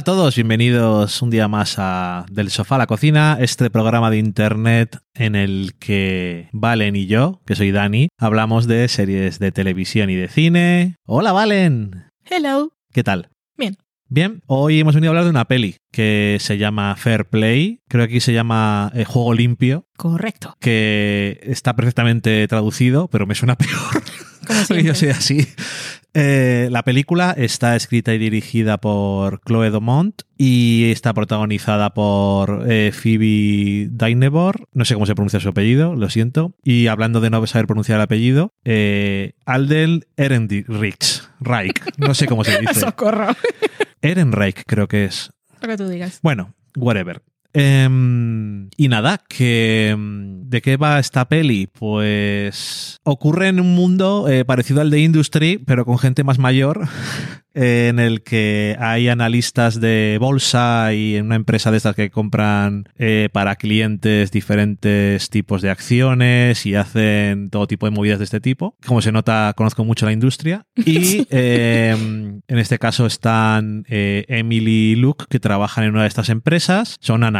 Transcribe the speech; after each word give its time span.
Hola 0.00 0.12
a 0.12 0.16
todos, 0.16 0.34
bienvenidos 0.34 1.20
un 1.20 1.28
día 1.28 1.46
más 1.46 1.74
a 1.76 2.24
Del 2.30 2.48
Sofá 2.48 2.76
a 2.76 2.78
la 2.78 2.86
Cocina, 2.86 3.36
este 3.38 3.68
programa 3.68 4.08
de 4.08 4.16
internet 4.16 4.96
en 5.12 5.34
el 5.34 5.74
que 5.78 6.48
Valen 6.52 6.96
y 6.96 7.04
yo, 7.04 7.42
que 7.44 7.54
soy 7.54 7.70
Dani, 7.70 8.08
hablamos 8.16 8.66
de 8.66 8.88
series 8.88 9.38
de 9.38 9.52
televisión 9.52 10.08
y 10.08 10.14
de 10.14 10.28
cine. 10.28 10.96
Hola 11.04 11.32
Valen. 11.32 12.06
Hello. 12.24 12.72
¿Qué 12.94 13.04
tal? 13.04 13.28
Bien. 13.58 13.76
Bien, 14.12 14.42
hoy 14.46 14.80
hemos 14.80 14.96
venido 14.96 15.10
a 15.10 15.12
hablar 15.12 15.22
de 15.22 15.30
una 15.30 15.44
peli 15.44 15.76
que 15.92 16.38
se 16.40 16.58
llama 16.58 16.96
Fair 16.96 17.26
Play, 17.28 17.80
creo 17.86 18.02
que 18.08 18.14
aquí 18.14 18.20
se 18.20 18.32
llama 18.32 18.90
eh, 18.92 19.04
Juego 19.04 19.34
Limpio, 19.34 19.86
Correcto. 19.96 20.56
que 20.58 21.38
está 21.44 21.76
perfectamente 21.76 22.48
traducido, 22.48 23.06
pero 23.06 23.28
me 23.28 23.36
suena 23.36 23.54
peor. 23.56 24.02
Como 24.48 24.80
yo 24.80 24.96
soy 24.96 25.10
así. 25.10 25.46
Eh, 26.12 26.66
la 26.72 26.82
película 26.82 27.32
está 27.38 27.76
escrita 27.76 28.12
y 28.12 28.18
dirigida 28.18 28.78
por 28.78 29.42
Chloe 29.46 29.70
Domont 29.70 30.22
y 30.36 30.90
está 30.90 31.14
protagonizada 31.14 31.94
por 31.94 32.64
eh, 32.68 32.90
Phoebe 32.92 33.90
Dynevor, 33.92 34.66
no 34.72 34.84
sé 34.84 34.94
cómo 34.94 35.06
se 35.06 35.14
pronuncia 35.14 35.38
su 35.38 35.50
apellido, 35.50 35.94
lo 35.94 36.10
siento. 36.10 36.56
Y 36.64 36.88
hablando 36.88 37.20
de 37.20 37.30
no 37.30 37.46
saber 37.46 37.68
pronunciar 37.68 37.98
el 37.98 38.02
apellido, 38.02 38.54
eh, 38.64 39.34
Aldel 39.46 40.08
Ehrenreich, 40.16 41.22
Reich, 41.38 41.80
no 41.98 42.12
sé 42.14 42.26
cómo 42.26 42.42
se 42.42 42.58
dice. 42.60 42.74
Socorro. 42.74 43.28
Ehrenreich 44.02 44.64
creo 44.66 44.88
que 44.88 45.04
es. 45.04 45.32
Lo 45.60 45.68
que 45.68 45.76
tú 45.76 45.88
digas. 45.88 46.20
Bueno, 46.22 46.54
whatever. 46.76 47.22
Em, 47.52 48.68
y 48.76 48.88
nada, 48.88 49.20
que 49.28 49.90
em, 49.90 50.48
¿de 50.48 50.62
qué 50.62 50.76
va 50.76 50.98
esta 50.98 51.28
peli? 51.28 51.66
Pues 51.66 52.98
ocurre 53.04 53.48
en 53.48 53.60
un 53.60 53.74
mundo 53.74 54.28
eh, 54.28 54.44
parecido 54.44 54.80
al 54.80 54.90
de 54.90 55.00
Industry, 55.00 55.58
pero 55.58 55.84
con 55.84 55.98
gente 55.98 56.24
más 56.24 56.38
mayor, 56.38 56.86
en 57.54 57.98
el 57.98 58.22
que 58.22 58.76
hay 58.78 59.08
analistas 59.08 59.80
de 59.80 60.18
bolsa 60.20 60.92
y 60.94 61.16
en 61.16 61.26
una 61.26 61.36
empresa 61.36 61.70
de 61.70 61.78
estas 61.78 61.96
que 61.96 62.10
compran 62.10 62.88
eh, 62.96 63.28
para 63.32 63.56
clientes 63.56 64.30
diferentes 64.30 65.30
tipos 65.30 65.62
de 65.62 65.70
acciones 65.70 66.64
y 66.66 66.74
hacen 66.74 67.50
todo 67.50 67.66
tipo 67.66 67.86
de 67.86 67.92
movidas 67.92 68.18
de 68.18 68.24
este 68.24 68.40
tipo. 68.40 68.76
Como 68.86 69.02
se 69.02 69.12
nota, 69.12 69.52
conozco 69.56 69.84
mucho 69.84 70.06
la 70.06 70.12
industria. 70.12 70.66
Y 70.76 71.26
em, 71.30 72.40
en 72.46 72.58
este 72.58 72.78
caso 72.78 73.06
están 73.06 73.84
eh, 73.88 74.24
Emily 74.28 74.92
y 74.92 74.96
Luke, 74.96 75.26
que 75.28 75.40
trabajan 75.40 75.84
en 75.84 75.92
una 75.92 76.02
de 76.02 76.08
estas 76.08 76.28
empresas. 76.28 76.96
Son 77.00 77.24
analistas, 77.24 77.39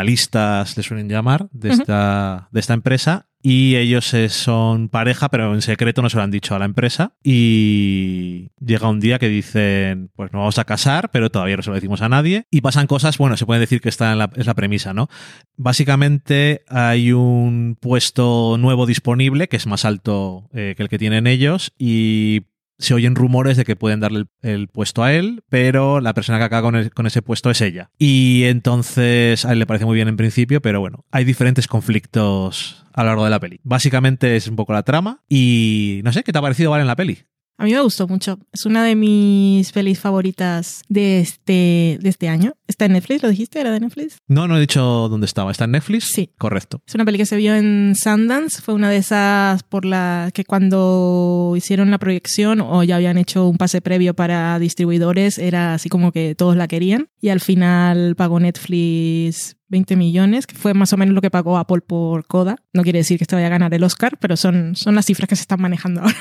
le 0.77 0.83
suelen 0.83 1.09
llamar, 1.09 1.49
de 1.53 1.71
esta, 1.71 2.49
de 2.53 2.61
esta 2.61 2.75
empresa. 2.75 3.27
Y 3.43 3.77
ellos 3.77 4.15
son 4.29 4.91
pareja, 4.91 5.31
pero 5.31 5.55
en 5.55 5.63
secreto 5.63 6.03
no 6.03 6.11
se 6.11 6.19
lo 6.19 6.23
han 6.23 6.31
dicho 6.31 6.55
a 6.55 6.59
la 6.59 6.67
empresa. 6.67 7.15
Y 7.25 8.51
llega 8.61 8.91
un 8.91 9.01
día 9.01 9.19
que 9.19 9.29
dicen, 9.31 10.11
pues 10.15 10.31
nos 10.31 10.41
vamos 10.41 10.59
a 10.59 10.65
casar, 10.65 11.11
pero 11.11 11.31
todavía 11.31 11.57
no 11.57 11.63
se 11.63 11.71
lo 11.71 11.75
decimos 11.75 12.03
a 12.03 12.11
nadie. 12.11 12.45
Y 12.51 12.61
pasan 12.61 12.87
cosas, 12.87 13.17
bueno, 13.17 13.39
se 13.39 13.47
puede 13.47 13.61
decir 13.61 13.81
que 13.81 13.89
en 14.13 14.19
la- 14.19 14.31
es 14.37 14.47
la 14.47 14.53
premisa, 14.55 14.93
¿no? 14.93 15.09
Básicamente 15.57 16.63
hay 16.69 17.13
un 17.13 17.79
puesto 17.81 18.57
nuevo 18.59 18.85
disponible 18.85 19.49
que 19.49 19.57
es 19.57 19.67
más 19.67 19.85
alto 19.87 20.51
eh, 20.53 20.75
que 20.77 20.83
el 20.83 20.89
que 20.91 20.99
tienen 20.99 21.27
ellos 21.27 21.73
y 21.79 22.43
se 22.81 22.95
oyen 22.95 23.15
rumores 23.15 23.57
de 23.57 23.65
que 23.65 23.77
pueden 23.77 24.01
darle 24.01 24.25
el, 24.43 24.69
puesto 24.69 25.03
a 25.03 25.13
él, 25.13 25.45
pero 25.49 26.01
la 26.01 26.15
persona 26.15 26.39
que 26.39 26.45
acaba 26.45 26.91
con, 26.91 27.07
ese 27.07 27.23
puesto 27.23 27.51
es 27.51 27.61
ella. 27.61 27.91
Y 27.99 28.45
entonces 28.45 29.45
a 29.45 29.53
él 29.53 29.59
le 29.59 29.67
parece 29.67 29.85
muy 29.85 29.95
bien 29.95 30.09
en 30.09 30.17
principio, 30.17 30.61
pero 30.61 30.81
bueno, 30.81 31.05
hay 31.11 31.25
diferentes 31.25 31.67
conflictos 31.67 32.87
a 32.93 33.03
lo 33.03 33.09
largo 33.09 33.25
de 33.25 33.31
la 33.31 33.41
peli. 33.41 33.61
Básicamente 33.63 34.37
es 34.37 34.49
un 34.49 34.57
poco 34.57 34.73
la 34.73 34.83
trama 34.83 35.23
y 35.29 36.01
no 36.05 36.13
sé, 36.13 36.23
¿qué 36.23 36.33
te 36.33 36.39
ha 36.39 36.43
parecido 36.43 36.71
Vale 36.71 36.83
en 36.83 36.89
la 36.89 36.97
peli? 36.97 37.19
A 37.61 37.65
mí 37.65 37.75
me 37.75 37.81
gustó 37.83 38.09
mucho. 38.09 38.39
Es 38.53 38.65
una 38.65 38.83
de 38.83 38.97
mis 38.97 39.71
pelis 39.73 40.01
favoritas 40.01 40.83
de 40.89 41.21
este, 41.21 41.99
de 42.01 42.09
este 42.09 42.27
año. 42.31 42.55
¿Está 42.67 42.87
en 42.87 42.95
Netflix? 42.95 43.23
¿Lo 43.23 43.29
dijiste? 43.29 43.61
¿Era 43.61 43.71
de 43.71 43.81
Netflix? 43.81 44.17
No, 44.29 44.49
no 44.49 44.57
he 44.57 44.61
dicho 44.61 44.81
dónde 45.11 45.27
estaba. 45.27 45.51
¿Está 45.51 45.67
en 45.67 45.73
Netflix? 45.73 46.05
Sí. 46.11 46.31
Correcto. 46.39 46.81
Es 46.87 46.95
una 46.95 47.05
peli 47.05 47.19
que 47.19 47.27
se 47.27 47.37
vio 47.37 47.55
en 47.55 47.93
Sundance. 47.95 48.63
Fue 48.63 48.73
una 48.73 48.89
de 48.89 48.97
esas 48.97 49.63
por 49.63 49.85
la 49.85 50.31
que 50.33 50.47
cuando 50.47 51.53
hicieron 51.55 51.91
la 51.91 51.99
proyección 51.99 52.63
o 52.63 52.83
ya 52.83 52.97
habían 52.97 53.19
hecho 53.19 53.47
un 53.47 53.59
pase 53.59 53.83
previo 53.83 54.15
para 54.15 54.59
distribuidores, 54.59 55.37
era 55.37 55.75
así 55.75 55.91
como 55.91 56.13
que 56.13 56.35
todos 56.35 56.57
la 56.57 56.67
querían. 56.67 57.09
Y 57.21 57.29
al 57.29 57.41
final 57.41 58.17
pagó 58.17 58.41
Netflix 58.41 59.59
20 59.71 59.97
millones, 59.97 60.47
que 60.47 60.55
fue 60.55 60.75
más 60.75 60.93
o 60.93 60.97
menos 60.99 61.15
lo 61.15 61.21
que 61.23 61.31
pagó 61.31 61.57
Apple 61.57 61.81
por 61.81 62.27
Coda. 62.27 62.57
No 62.75 62.83
quiere 62.83 62.99
decir 62.99 63.17
que 63.19 63.25
esto 63.25 63.37
vaya 63.37 63.47
a 63.47 63.51
ganar 63.51 63.73
el 63.73 63.83
Oscar, 63.85 64.19
pero 64.21 64.37
son, 64.37 64.77
son 64.77 64.95
las 64.95 65.07
cifras 65.07 65.29
que 65.29 65.37
se 65.37 65.43
están 65.43 65.61
manejando 65.63 66.01
ahora. 66.03 66.15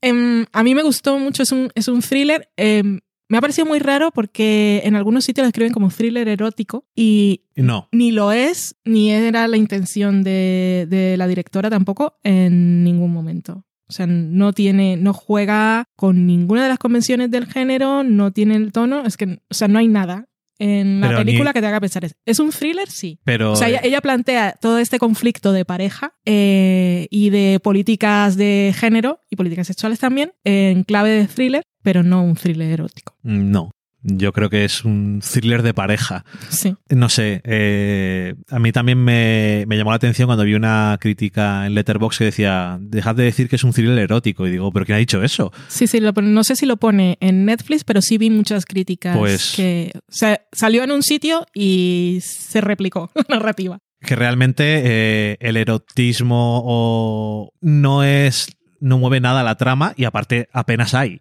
Em, 0.00 0.46
a 0.52 0.62
mí 0.62 0.74
me 0.74 0.82
gustó 0.82 1.18
mucho, 1.18 1.42
es 1.42 1.52
un, 1.52 1.70
es 1.74 1.88
un 1.88 2.00
thriller. 2.00 2.48
em, 2.56 3.00
me 3.28 3.38
ha 3.38 3.40
parecido 3.40 3.64
muy 3.66 3.78
raro 3.78 4.10
porque 4.10 4.82
en 4.84 4.94
algunos 4.94 5.24
sitios 5.24 5.44
lo 5.44 5.48
escriben 5.48 5.72
como 5.72 5.88
thriller 5.90 6.28
erótico 6.28 6.84
y 6.94 7.44
No. 7.56 7.88
ni 7.90 8.10
lo 8.12 8.30
es, 8.30 8.76
ni 8.84 9.10
era 9.10 9.48
la 9.48 9.56
intención 9.56 10.22
de, 10.22 10.86
de 10.90 11.16
la 11.16 11.26
directora 11.26 11.70
tampoco 11.70 12.18
en 12.24 12.84
ningún 12.84 13.10
momento. 13.12 13.64
O 13.88 13.92
sea, 13.94 14.06
no 14.06 14.52
tiene, 14.52 14.96
no 14.96 15.12
juega 15.14 15.84
con 15.96 16.26
ninguna 16.26 16.62
de 16.62 16.68
las 16.70 16.78
convenciones 16.78 17.30
del 17.30 17.46
género, 17.46 18.02
no 18.04 18.32
tiene 18.32 18.56
el 18.56 18.70
tono, 18.72 19.04
es 19.06 19.16
que, 19.16 19.38
o 19.50 19.54
sea, 19.54 19.68
no 19.68 19.78
hay 19.78 19.88
nada 19.88 20.28
en 20.58 21.00
la 21.00 21.08
Pero 21.08 21.18
película 21.20 21.50
ni- 21.50 21.54
que 21.54 21.60
te 21.60 21.66
haga 21.66 21.80
pensar. 21.80 22.04
¿Es- 22.04 22.14
¿Es 22.24 22.38
un 22.38 22.50
thriller? 22.50 22.88
Sí. 22.88 23.18
Pero 23.24 23.52
O 23.52 23.56
sea, 23.56 23.68
ella, 23.68 23.78
eh, 23.78 23.88
ella 23.88 24.00
plantea 24.00 24.54
todo 24.60 24.78
este 24.78 24.98
conflicto 24.98 25.52
de 25.52 25.64
pareja 25.64 26.14
eh, 26.24 27.06
y 27.10 27.30
de 27.30 27.60
políticas 27.62 28.36
de 28.36 28.74
género 28.76 29.20
y 29.30 29.36
políticas 29.36 29.66
sexuales 29.66 29.98
también 29.98 30.32
en 30.44 30.84
clave 30.84 31.10
de 31.10 31.26
thriller, 31.26 31.62
pero 31.82 32.02
no 32.02 32.22
un 32.22 32.34
thriller 32.36 32.70
erótico. 32.70 33.16
no. 33.22 33.70
Yo 34.04 34.32
creo 34.32 34.50
que 34.50 34.64
es 34.64 34.84
un 34.84 35.20
thriller 35.20 35.62
de 35.62 35.74
pareja. 35.74 36.24
Sí. 36.48 36.74
No 36.88 37.08
sé, 37.08 37.40
eh, 37.44 38.34
a 38.50 38.58
mí 38.58 38.72
también 38.72 38.98
me, 38.98 39.64
me 39.68 39.76
llamó 39.76 39.90
la 39.90 39.96
atención 39.96 40.26
cuando 40.26 40.44
vi 40.44 40.54
una 40.54 40.96
crítica 41.00 41.66
en 41.66 41.74
Letterboxd 41.74 42.18
que 42.18 42.24
decía, 42.24 42.78
dejad 42.80 43.14
de 43.14 43.24
decir 43.24 43.48
que 43.48 43.56
es 43.56 43.64
un 43.64 43.72
thriller 43.72 43.98
erótico. 43.98 44.46
Y 44.46 44.50
digo, 44.50 44.72
¿pero 44.72 44.84
quién 44.86 44.96
ha 44.96 44.98
dicho 44.98 45.22
eso? 45.22 45.52
Sí, 45.68 45.86
sí, 45.86 46.00
lo 46.00 46.12
no 46.12 46.44
sé 46.44 46.56
si 46.56 46.66
lo 46.66 46.76
pone 46.78 47.16
en 47.20 47.44
Netflix, 47.44 47.84
pero 47.84 48.02
sí 48.02 48.18
vi 48.18 48.30
muchas 48.30 48.64
críticas 48.66 49.16
Pues- 49.16 49.54
que 49.56 49.92
o 49.94 50.00
sea, 50.12 50.42
salió 50.52 50.82
en 50.84 50.90
un 50.90 51.02
sitio 51.02 51.46
y 51.54 52.18
se 52.22 52.60
replicó 52.60 53.10
la 53.28 53.36
narrativa. 53.36 53.78
Que 54.00 54.16
realmente 54.16 54.82
eh, 54.84 55.36
el 55.40 55.56
erotismo 55.56 56.62
o 56.64 57.52
no 57.60 58.02
es, 58.02 58.48
no 58.80 58.98
mueve 58.98 59.20
nada 59.20 59.44
la 59.44 59.56
trama 59.56 59.94
y 59.96 60.04
aparte 60.04 60.48
apenas 60.52 60.94
hay. 60.94 61.20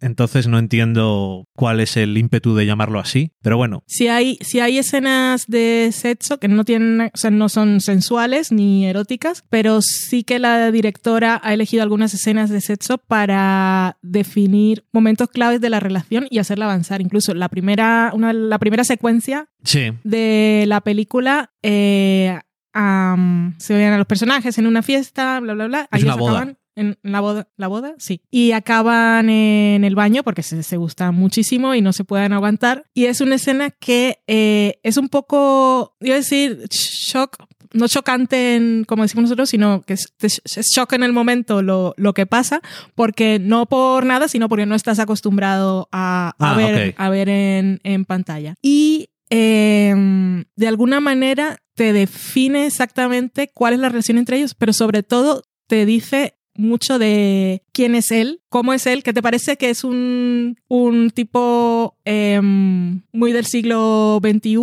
Entonces 0.00 0.46
no 0.46 0.58
entiendo 0.58 1.46
cuál 1.54 1.80
es 1.80 1.96
el 1.96 2.16
ímpetu 2.16 2.54
de 2.54 2.66
llamarlo 2.66 3.00
así. 3.00 3.32
Pero 3.42 3.56
bueno, 3.56 3.82
Si 3.86 4.08
hay, 4.08 4.38
si 4.40 4.60
hay 4.60 4.78
escenas 4.78 5.46
de 5.46 5.90
sexo 5.92 6.38
que 6.38 6.48
no 6.48 6.64
tienen, 6.64 7.10
o 7.12 7.16
sea, 7.16 7.30
no 7.30 7.48
son 7.48 7.80
sensuales 7.80 8.52
ni 8.52 8.86
eróticas, 8.86 9.44
pero 9.50 9.80
sí 9.82 10.22
que 10.22 10.38
la 10.38 10.70
directora 10.70 11.40
ha 11.42 11.54
elegido 11.54 11.82
algunas 11.82 12.14
escenas 12.14 12.50
de 12.50 12.60
sexo 12.60 12.98
para 12.98 13.98
definir 14.02 14.84
momentos 14.92 15.28
claves 15.28 15.60
de 15.60 15.70
la 15.70 15.80
relación 15.80 16.26
y 16.30 16.38
hacerla 16.38 16.66
avanzar. 16.66 17.00
Incluso 17.00 17.34
la 17.34 17.48
primera, 17.48 18.12
una, 18.14 18.32
la 18.32 18.58
primera 18.58 18.84
secuencia 18.84 19.48
sí, 19.64 19.92
de 20.04 20.64
la 20.68 20.80
película 20.82 21.52
eh, 21.62 22.38
am, 22.72 23.54
se 23.58 23.74
veían 23.74 23.92
a 23.94 23.98
los 23.98 24.06
personajes 24.06 24.58
en 24.58 24.66
una 24.66 24.82
fiesta, 24.82 25.40
bla, 25.40 25.54
bla, 25.54 25.66
bla. 25.66 25.88
Es 25.90 26.02
Ellos 26.02 26.04
una 26.04 26.14
boda. 26.16 26.32
acaban 26.38 26.58
En 26.76 26.98
la 27.02 27.20
boda, 27.20 27.48
la 27.56 27.68
boda, 27.68 27.94
sí. 27.98 28.20
Y 28.30 28.52
acaban 28.52 29.30
en 29.30 29.84
el 29.84 29.94
baño 29.94 30.22
porque 30.24 30.42
se, 30.42 30.62
se 30.62 30.76
gustan 30.76 31.14
muchísimo 31.14 31.74
y 31.74 31.80
no 31.82 31.92
se 31.92 32.04
pueden 32.04 32.32
aguantar. 32.32 32.84
Y 32.94 33.04
es 33.06 33.20
una 33.20 33.36
escena 33.36 33.70
que 33.70 34.18
eh, 34.26 34.80
es 34.82 34.96
un 34.96 35.08
poco, 35.08 35.94
a 36.00 36.04
decir, 36.04 36.64
shock, 36.70 37.36
no 37.72 37.86
chocante 37.88 38.56
en, 38.56 38.84
como 38.86 39.02
decimos 39.02 39.24
nosotros, 39.24 39.50
sino 39.50 39.82
que 39.82 39.94
es, 39.94 40.12
es 40.20 40.66
shock 40.74 40.92
en 40.94 41.02
el 41.04 41.12
momento 41.12 41.62
lo, 41.62 41.94
lo 41.96 42.12
que 42.12 42.26
pasa, 42.26 42.60
porque 42.94 43.38
no 43.40 43.66
por 43.66 44.04
nada, 44.06 44.28
sino 44.28 44.48
porque 44.48 44.66
no 44.66 44.74
estás 44.74 44.98
acostumbrado 44.98 45.88
a, 45.92 46.34
a 46.38 46.52
Ah, 46.52 46.56
ver, 46.56 46.88
ok. 46.90 46.94
a 46.98 47.08
ver 47.08 47.28
en, 47.28 47.80
en 47.84 48.04
pantalla. 48.04 48.54
Y 48.62 49.08
eh, 49.30 50.44
de 50.56 50.68
alguna 50.68 51.00
manera 51.00 51.58
te 51.74 51.92
define 51.92 52.66
exactamente 52.66 53.50
cuál 53.52 53.74
es 53.74 53.80
la 53.80 53.88
relación 53.88 54.18
entre 54.18 54.36
ellos, 54.38 54.54
pero 54.54 54.72
sobre 54.72 55.02
todo 55.02 55.42
te 55.66 55.86
dice 55.86 56.34
mucho 56.56 56.98
de 56.98 57.62
quién 57.72 57.94
es 57.94 58.10
él, 58.10 58.40
cómo 58.48 58.72
es 58.72 58.86
él, 58.86 59.02
que 59.02 59.12
te 59.12 59.22
parece 59.22 59.56
que 59.56 59.70
es 59.70 59.84
un, 59.84 60.56
un 60.68 61.10
tipo 61.10 61.96
eh, 62.04 62.40
muy 62.42 63.32
del 63.32 63.46
siglo 63.46 64.20
XXI, 64.22 64.58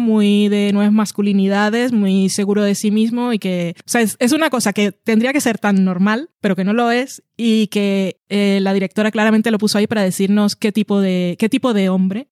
muy 0.00 0.48
de 0.48 0.72
nuevas 0.72 0.92
masculinidades, 0.92 1.92
muy 1.92 2.28
seguro 2.28 2.62
de 2.62 2.74
sí 2.74 2.90
mismo 2.90 3.32
y 3.32 3.38
que, 3.38 3.74
o 3.80 3.90
sea, 3.90 4.00
es, 4.00 4.16
es 4.18 4.32
una 4.32 4.50
cosa 4.50 4.72
que 4.72 4.92
tendría 4.92 5.32
que 5.32 5.40
ser 5.40 5.58
tan 5.58 5.84
normal, 5.84 6.30
pero 6.40 6.56
que 6.56 6.64
no 6.64 6.72
lo 6.72 6.90
es 6.90 7.22
y 7.36 7.66
que 7.68 8.20
eh, 8.28 8.58
la 8.62 8.72
directora 8.72 9.10
claramente 9.10 9.50
lo 9.50 9.58
puso 9.58 9.78
ahí 9.78 9.86
para 9.86 10.02
decirnos 10.02 10.56
qué 10.56 10.72
tipo 10.72 11.00
de, 11.00 11.36
qué 11.38 11.48
tipo 11.48 11.74
de 11.74 11.88
hombre 11.88 12.28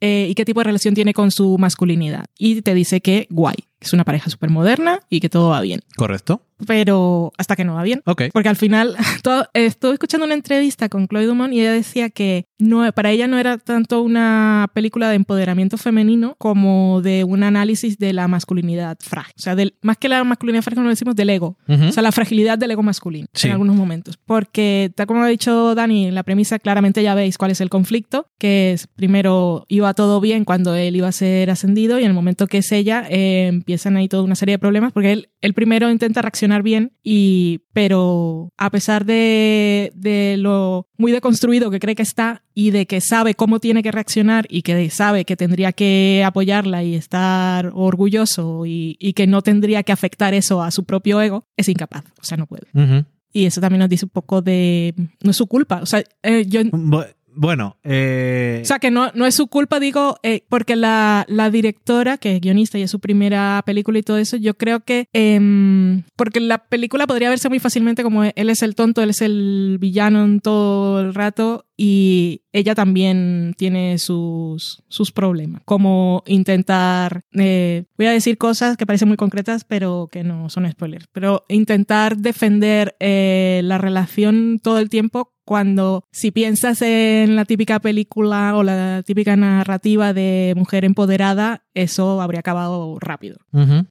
eh, 0.00 0.28
y 0.30 0.34
qué 0.34 0.44
tipo 0.44 0.60
de 0.60 0.64
relación 0.64 0.94
tiene 0.94 1.12
con 1.12 1.30
su 1.30 1.58
masculinidad. 1.58 2.26
Y 2.38 2.62
te 2.62 2.74
dice 2.74 3.00
que 3.00 3.26
guay, 3.30 3.56
que 3.78 3.86
es 3.86 3.92
una 3.92 4.04
pareja 4.04 4.30
súper 4.30 4.50
moderna 4.50 5.00
y 5.10 5.20
que 5.20 5.28
todo 5.28 5.50
va 5.50 5.60
bien. 5.60 5.80
Correcto. 5.96 6.42
Pero 6.66 7.32
hasta 7.38 7.56
que 7.56 7.64
no 7.64 7.74
va 7.74 7.82
bien. 7.82 8.02
Ok. 8.06 8.22
Porque 8.32 8.48
al 8.48 8.56
final, 8.56 8.96
todo, 9.22 9.46
estuve 9.54 9.94
escuchando 9.94 10.26
una 10.26 10.34
entrevista 10.34 10.88
con 10.88 11.06
Chloe 11.08 11.26
Dumont 11.26 11.52
y 11.52 11.60
ella 11.60 11.72
decía 11.72 12.10
que 12.10 12.46
no, 12.58 12.90
para 12.92 13.10
ella 13.10 13.26
no 13.26 13.38
era 13.38 13.58
tanto 13.58 14.02
una 14.02 14.68
película 14.74 15.08
de 15.08 15.16
empoderamiento 15.16 15.78
femenino 15.78 16.34
como 16.38 17.00
de 17.02 17.24
un 17.24 17.42
análisis 17.42 17.98
de 17.98 18.12
la 18.12 18.28
masculinidad 18.28 18.98
frágil. 19.00 19.34
O 19.38 19.40
sea, 19.42 19.54
del, 19.54 19.74
más 19.82 19.96
que 19.96 20.08
la 20.08 20.22
masculinidad 20.24 20.62
frágil, 20.62 20.76
como 20.78 20.90
decimos, 20.90 21.16
del 21.16 21.30
ego. 21.30 21.56
Ujú. 21.68 21.86
O 21.86 21.92
sea, 21.92 22.02
la 22.02 22.12
fragilidad 22.12 22.58
del 22.58 22.72
ego 22.72 22.82
masculino 22.82 23.26
Sí. 23.32 23.46
en 23.46 23.52
algunos 23.52 23.76
momentos. 23.76 24.18
Porque, 24.26 24.90
tal 24.94 25.06
como 25.06 25.22
ha 25.22 25.28
dicho 25.28 25.74
Dani, 25.74 26.06
en 26.08 26.14
la 26.14 26.22
premisa 26.22 26.58
claramente 26.58 27.02
ya 27.02 27.14
veis 27.14 27.38
cuál 27.38 27.50
es 27.50 27.60
el 27.60 27.70
conflicto, 27.70 28.26
que 28.38 28.72
es 28.72 28.86
primero 28.88 29.64
iba 29.68 29.94
todo 29.94 30.20
bien 30.20 30.44
cuando 30.44 30.74
él 30.74 30.96
iba 30.96 31.08
a 31.08 31.12
ser 31.12 31.50
ascendido 31.50 31.98
y 31.98 32.02
en 32.02 32.08
el 32.08 32.14
momento 32.14 32.46
que 32.46 32.58
es 32.58 32.70
ella 32.72 33.04
eh, 33.08 33.46
empiezan 33.48 33.96
ahí 33.96 34.08
toda 34.08 34.22
una 34.22 34.34
serie 34.34 34.54
de 34.54 34.58
problemas 34.58 34.92
porque 34.92 35.12
él, 35.12 35.28
él 35.40 35.54
primero 35.54 35.90
intenta 35.90 36.20
reaccionar 36.22 36.49
bien 36.62 36.92
y 37.02 37.60
pero 37.72 38.50
a 38.58 38.70
pesar 38.70 39.04
de, 39.04 39.92
de 39.94 40.36
lo 40.38 40.86
muy 40.98 41.12
deconstruido 41.12 41.70
que 41.70 41.78
cree 41.80 41.94
que 41.94 42.02
está 42.02 42.42
y 42.54 42.70
de 42.72 42.86
que 42.86 43.00
sabe 43.00 43.34
cómo 43.34 43.58
tiene 43.60 43.82
que 43.82 43.92
reaccionar 43.92 44.46
y 44.50 44.62
que 44.62 44.90
sabe 44.90 45.24
que 45.24 45.36
tendría 45.36 45.72
que 45.72 46.22
apoyarla 46.26 46.82
y 46.82 46.94
estar 46.94 47.70
orgulloso 47.74 48.66
y, 48.66 48.96
y 48.98 49.12
que 49.14 49.26
no 49.26 49.42
tendría 49.42 49.82
que 49.82 49.92
afectar 49.92 50.34
eso 50.34 50.62
a 50.62 50.70
su 50.70 50.84
propio 50.84 51.20
ego, 51.22 51.46
es 51.56 51.68
incapaz, 51.68 52.04
o 52.20 52.24
sea, 52.24 52.36
no 52.36 52.46
puede. 52.46 52.64
Ujú. 52.74 53.04
Y 53.32 53.46
eso 53.46 53.60
también 53.60 53.78
nos 53.80 53.88
dice 53.88 54.04
un 54.06 54.10
poco 54.10 54.42
de... 54.42 54.92
No 55.22 55.30
es 55.30 55.36
su 55.36 55.46
culpa. 55.46 55.80
O 55.82 55.86
sea, 55.86 56.02
eh, 56.24 56.44
yo... 56.48 56.62
Bu- 56.64 57.06
Bueno, 57.32 57.76
eh, 57.84 58.58
O 58.60 58.64
sea, 58.66 58.80
que 58.80 58.90
no, 58.90 59.12
no 59.14 59.24
es 59.24 59.36
su 59.36 59.46
culpa, 59.46 59.78
digo, 59.78 60.16
eh, 60.24 60.42
porque 60.48 60.74
la, 60.74 61.24
la 61.28 61.48
directora, 61.48 62.18
que 62.18 62.34
es 62.34 62.40
guionista 62.40 62.76
y 62.76 62.82
es 62.82 62.90
su 62.90 62.98
primera 62.98 63.62
película 63.64 64.00
y 64.00 64.02
todo 64.02 64.18
eso, 64.18 64.36
yo 64.36 64.54
creo 64.54 64.80
que... 64.80 65.06
em, 65.12 66.02
porque 66.20 66.38
la 66.38 66.58
película 66.58 67.06
podría 67.06 67.30
verse 67.30 67.48
muy 67.48 67.60
fácilmente 67.60 68.02
como 68.02 68.24
él 68.24 68.50
es 68.50 68.62
el 68.62 68.74
tonto, 68.74 69.00
él 69.00 69.08
es 69.08 69.22
el 69.22 69.78
villano 69.80 70.38
todo 70.42 71.00
el 71.00 71.14
rato 71.14 71.64
y 71.78 72.42
ella 72.52 72.74
también 72.74 73.54
tiene 73.56 73.96
sus, 73.96 74.82
sus 74.88 75.12
problemas. 75.12 75.62
Como 75.64 76.22
intentar... 76.26 77.22
eh, 77.32 77.84
voy 77.96 78.06
a 78.06 78.12
decir 78.12 78.36
cosas 78.36 78.76
que 78.76 78.84
parecen 78.84 79.08
muy 79.08 79.16
concretas, 79.16 79.64
pero 79.64 80.10
que 80.12 80.22
no 80.22 80.50
son 80.50 80.70
spoilers. 80.70 81.06
Pero 81.10 81.46
intentar 81.48 82.18
defender 82.18 82.96
eh, 83.00 83.62
la 83.64 83.78
relación 83.78 84.60
todo 84.62 84.78
el 84.78 84.90
tiempo 84.90 85.32
cuando 85.46 86.04
si 86.12 86.30
piensas 86.30 86.80
en 86.82 87.34
la 87.34 87.44
típica 87.44 87.80
película 87.80 88.54
o 88.56 88.62
la 88.62 89.02
típica 89.04 89.34
narrativa 89.34 90.12
de 90.12 90.52
mujer 90.56 90.84
empoderada, 90.84 91.64
eso 91.82 92.20
habría 92.20 92.40
acabado 92.40 92.98
rápido. 93.00 93.38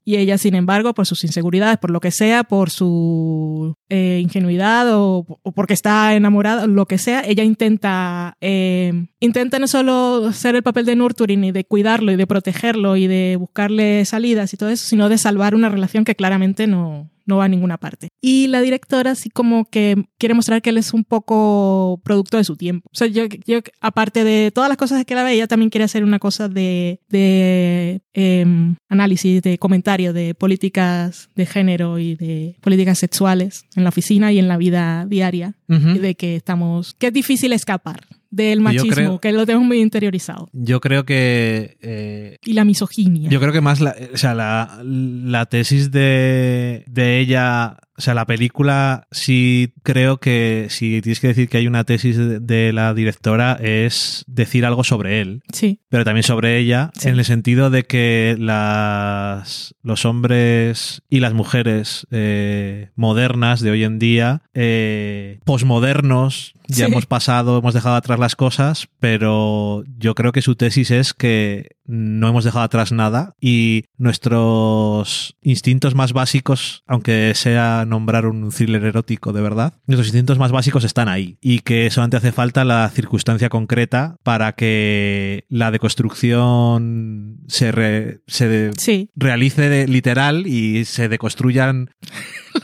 Y 0.04 0.16
ella, 0.16 0.38
sin 0.38 0.54
embargo, 0.54 0.94
por 0.94 1.06
sus 1.06 1.24
inseguridades, 1.24 1.78
por 1.78 1.90
lo 1.90 2.00
que 2.00 2.10
sea, 2.10 2.44
por 2.44 2.70
su 2.70 3.74
eh, 3.88 4.20
ingenuidad 4.22 4.86
o, 4.96 5.26
o 5.42 5.52
porque 5.52 5.74
está 5.74 6.14
enamorada, 6.14 6.66
lo 6.66 6.86
que 6.86 6.98
sea, 6.98 7.22
ella 7.24 7.44
intenta, 7.44 8.36
eh, 8.40 9.06
intenta 9.20 9.58
no 9.58 9.68
solo 9.68 10.32
ser 10.32 10.56
el 10.56 10.62
papel 10.62 10.86
de 10.86 10.96
nurturing 10.96 11.44
y 11.44 11.52
de 11.52 11.64
cuidarlo 11.64 12.12
y 12.12 12.16
de 12.16 12.26
protegerlo 12.26 12.96
y 12.96 13.06
de 13.06 13.36
buscarle 13.36 14.04
salidas 14.04 14.52
y 14.54 14.56
todo 14.56 14.68
eso, 14.68 14.86
sino 14.86 15.08
de 15.08 15.18
salvar 15.18 15.54
una 15.54 15.68
relación 15.68 16.04
que 16.04 16.14
claramente 16.14 16.66
no, 16.66 17.10
no 17.26 17.38
va 17.38 17.44
a 17.44 17.48
ninguna 17.48 17.78
parte. 17.78 18.08
Y 18.20 18.48
la 18.48 18.60
directora 18.60 19.12
así 19.12 19.30
como 19.30 19.64
que 19.64 20.04
quiere 20.18 20.34
mostrar 20.34 20.62
que 20.62 20.70
él 20.70 20.78
es 20.78 20.92
un 20.92 21.04
poco 21.04 22.00
producto 22.04 22.36
de 22.36 22.44
su 22.44 22.56
tiempo. 22.56 22.88
O 22.92 22.96
sea, 22.96 23.06
yo, 23.06 23.24
yo 23.46 23.60
aparte 23.80 24.24
de 24.24 24.50
todas 24.50 24.68
las 24.68 24.78
cosas 24.78 25.04
que 25.04 25.14
la 25.14 25.24
ve, 25.24 25.32
ella 25.32 25.46
también 25.46 25.70
quiere 25.70 25.84
hacer 25.84 26.04
una 26.04 26.18
cosa 26.18 26.48
de, 26.48 27.00
de 27.08 28.02
em, 28.12 28.76
análisis, 28.88 29.42
de 29.42 29.58
comentario 29.58 30.12
de 30.12 30.34
políticas 30.34 31.28
de 31.34 31.46
género 31.46 31.98
y 31.98 32.14
de 32.16 32.56
políticas 32.60 32.98
sexuales 32.98 33.64
en 33.76 33.84
la 33.84 33.90
oficina 33.90 34.32
y 34.32 34.38
en 34.38 34.48
la 34.48 34.56
vida 34.56 35.06
diaria. 35.06 35.54
De 35.68 36.16
que 36.16 36.34
estamos, 36.34 36.94
que 36.94 37.06
es 37.06 37.12
difícil 37.12 37.52
escapar 37.52 38.00
del 38.30 38.60
machismo, 38.60 38.90
creo- 38.94 39.20
que 39.20 39.32
lo 39.32 39.44
tenemos 39.44 39.66
muy 39.66 39.80
interiorizado. 39.80 40.48
Yo 40.52 40.80
creo 40.80 41.04
que 41.04 41.76
eh, 41.80 42.38
Y 42.44 42.52
la 42.52 42.64
misoginia. 42.64 43.28
Yo 43.28 43.40
creo 43.40 43.52
que 43.52 43.60
más 43.60 43.80
la, 43.80 43.94
o 44.12 44.16
sea, 44.16 44.34
la, 44.34 44.80
la 44.84 45.46
tesis 45.46 45.90
de, 45.90 46.84
de 46.88 47.18
ella, 47.20 47.76
o 48.00 48.02
sea, 48.02 48.14
la 48.14 48.24
película, 48.24 49.06
sí 49.10 49.74
creo 49.82 50.16
que 50.20 50.68
si 50.70 51.02
tienes 51.02 51.20
que 51.20 51.28
decir 51.28 51.50
que 51.50 51.58
hay 51.58 51.66
una 51.66 51.84
tesis 51.84 52.16
de, 52.16 52.40
de 52.40 52.72
la 52.72 52.94
directora 52.94 53.58
es 53.62 54.24
decir 54.26 54.64
algo 54.64 54.84
sobre 54.84 55.20
él, 55.20 55.42
sí, 55.52 55.80
pero 55.90 56.02
también 56.04 56.22
sobre 56.22 56.56
ella, 56.56 56.90
Sí. 56.94 57.10
en 57.10 57.18
el 57.18 57.24
sentido 57.26 57.68
de 57.68 57.82
que 57.84 58.36
las, 58.38 59.74
los 59.82 60.04
hombres 60.06 61.02
y 61.10 61.20
las 61.20 61.34
mujeres 61.34 62.06
eh, 62.10 62.88
modernas 62.96 63.60
de 63.60 63.70
hoy 63.70 63.84
en 63.84 63.98
día, 63.98 64.42
eh, 64.54 65.38
posmodernos, 65.44 66.54
ya 66.68 66.86
Sí. 66.86 66.92
hemos 66.92 67.04
pasado, 67.06 67.58
hemos 67.58 67.74
dejado 67.74 67.96
atrás 67.96 68.18
las 68.18 68.36
cosas, 68.36 68.88
pero 69.00 69.84
yo 69.98 70.14
creo 70.14 70.32
que 70.32 70.40
su 70.42 70.54
tesis 70.56 70.90
es 70.90 71.12
que 71.14 71.76
no 71.92 72.28
hemos 72.28 72.44
dejado 72.44 72.64
atrás 72.64 72.92
nada 72.92 73.34
y 73.40 73.84
nuestros 73.98 75.36
instintos 75.42 75.94
más 75.94 76.12
básicos, 76.12 76.84
aunque 76.86 77.32
sea 77.34 77.84
nombrar 77.86 78.26
un 78.26 78.50
thriller 78.50 78.84
erótico 78.84 79.32
de 79.32 79.40
verdad, 79.42 79.74
nuestros 79.86 80.06
instintos 80.08 80.38
más 80.38 80.52
básicos 80.52 80.84
están 80.84 81.08
ahí 81.08 81.36
y 81.40 81.60
que 81.60 81.90
solamente 81.90 82.16
hace 82.16 82.32
falta 82.32 82.64
la 82.64 82.88
circunstancia 82.90 83.48
concreta 83.48 84.16
para 84.22 84.52
que 84.52 85.44
la 85.48 85.70
deconstrucción 85.70 87.38
se, 87.48 87.72
re- 87.72 88.20
se 88.26 88.48
de- 88.48 88.70
sí. 88.76 89.10
realice 89.16 89.68
de- 89.68 89.88
literal 89.88 90.46
y 90.46 90.84
se 90.84 91.08
deconstruyan, 91.08 91.90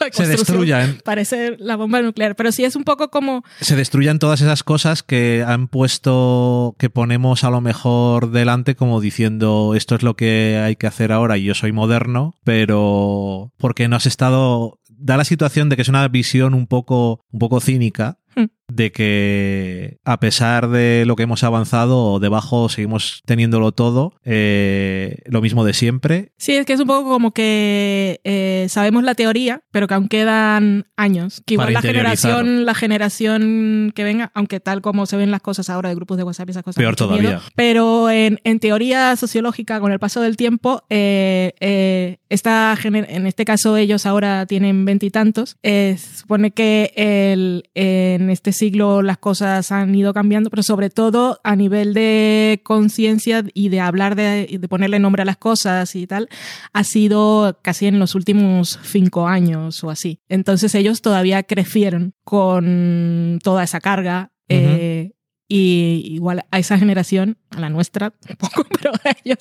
La 0.00 0.08
se 0.12 0.26
destruyan, 0.26 0.98
Parece 1.04 1.56
la 1.58 1.76
bomba 1.76 2.02
nuclear, 2.02 2.36
pero 2.36 2.52
sí 2.52 2.64
es 2.64 2.76
un 2.76 2.84
poco 2.84 3.10
como 3.10 3.44
se 3.60 3.76
destruyan 3.76 4.18
todas 4.18 4.40
esas 4.40 4.62
cosas 4.62 5.02
que 5.02 5.44
han 5.46 5.68
puesto, 5.68 6.74
que 6.78 6.90
ponemos 6.90 7.44
a 7.44 7.50
lo 7.50 7.60
mejor 7.60 8.30
delante 8.30 8.74
como 8.74 9.00
diciendo 9.00 9.74
esto 9.76 9.94
es 9.94 10.02
lo 10.02 10.16
que 10.16 10.60
hay 10.62 10.76
que 10.76 10.86
hacer 10.86 11.12
ahora 11.12 11.38
y 11.38 11.44
yo 11.44 11.54
soy 11.54 11.72
moderno, 11.72 12.34
pero 12.44 13.52
porque 13.56 13.88
no 13.88 13.96
has 13.96 14.06
estado, 14.06 14.78
da 14.88 15.16
la 15.16 15.24
situación 15.24 15.68
de 15.68 15.76
que 15.76 15.82
es 15.82 15.88
una 15.88 16.06
visión 16.08 16.54
un 16.54 16.66
poco, 16.66 17.24
un 17.30 17.38
poco 17.38 17.60
cínica 17.60 18.18
Hmm. 18.36 18.50
De 18.68 18.90
que 18.90 19.98
a 20.04 20.18
pesar 20.18 20.68
de 20.68 21.04
lo 21.06 21.16
que 21.16 21.22
hemos 21.22 21.44
avanzado, 21.44 22.18
debajo 22.18 22.68
seguimos 22.68 23.22
teniéndolo 23.24 23.72
todo, 23.72 24.14
eh, 24.24 25.18
lo 25.26 25.40
mismo 25.40 25.64
de 25.64 25.72
siempre. 25.72 26.32
Sí, 26.36 26.56
es 26.56 26.66
que 26.66 26.72
es 26.72 26.80
un 26.80 26.86
poco 26.86 27.08
como 27.08 27.32
que 27.32 28.20
eh, 28.24 28.66
sabemos 28.68 29.04
la 29.04 29.14
teoría, 29.14 29.62
pero 29.70 29.86
que 29.86 29.94
aún 29.94 30.08
quedan 30.08 30.86
años. 30.96 31.42
Que 31.46 31.54
igual 31.54 31.72
la 31.72 31.82
generación, 31.82 32.64
la 32.66 32.74
generación 32.74 33.92
que 33.94 34.04
venga, 34.04 34.32
aunque 34.34 34.60
tal 34.60 34.82
como 34.82 35.06
se 35.06 35.16
ven 35.16 35.30
las 35.30 35.42
cosas 35.42 35.70
ahora 35.70 35.88
de 35.88 35.94
grupos 35.94 36.16
de 36.16 36.24
WhatsApp 36.24 36.48
y 36.48 36.50
esas 36.50 36.62
cosas. 36.62 36.80
Peor 36.80 36.96
todavía. 36.96 37.28
miedo. 37.28 37.42
Pero 37.54 38.10
en, 38.10 38.40
en 38.44 38.58
teoría 38.58 39.14
sociológica, 39.16 39.80
con 39.80 39.92
el 39.92 39.98
paso 39.98 40.20
del 40.20 40.36
tiempo, 40.36 40.82
eh, 40.90 41.52
eh, 41.60 42.18
esta 42.28 42.76
en 42.82 43.26
este 43.26 43.44
caso 43.44 43.76
ellos 43.76 44.06
ahora 44.06 44.46
tienen 44.46 44.84
veintitantos, 44.84 45.56
supone 45.62 46.50
que 46.50 46.92
el, 46.96 47.68
en 47.74 48.30
este 48.30 48.52
siglo 48.56 49.02
las 49.02 49.18
cosas 49.18 49.70
han 49.70 49.94
ido 49.94 50.12
cambiando, 50.12 50.50
pero 50.50 50.62
sobre 50.62 50.90
todo 50.90 51.40
a 51.44 51.54
nivel 51.54 51.94
de 51.94 52.60
conciencia 52.64 53.44
y 53.54 53.68
de 53.68 53.80
hablar 53.80 54.16
de, 54.16 54.58
de 54.60 54.68
ponerle 54.68 54.98
nombre 54.98 55.22
a 55.22 55.24
las 55.24 55.36
cosas 55.36 55.94
y 55.94 56.06
tal, 56.06 56.28
ha 56.72 56.84
sido 56.84 57.60
casi 57.62 57.86
en 57.86 57.98
los 57.98 58.14
últimos 58.14 58.80
cinco 58.82 59.28
años 59.28 59.84
o 59.84 59.90
así. 59.90 60.20
Entonces 60.28 60.74
ellos 60.74 61.02
todavía 61.02 61.42
crecieron 61.44 62.14
con 62.24 63.38
toda 63.42 63.62
esa 63.62 63.80
carga. 63.80 64.32
eh, 64.48 65.12
y 65.48 66.02
igual 66.06 66.44
a 66.50 66.58
esa 66.58 66.76
generación, 66.76 67.38
a 67.50 67.60
la 67.60 67.70
nuestra, 67.70 68.12
un 68.28 68.36
poco, 68.36 68.66
pero 68.80 68.92
a 69.04 69.16
ellos, 69.24 69.38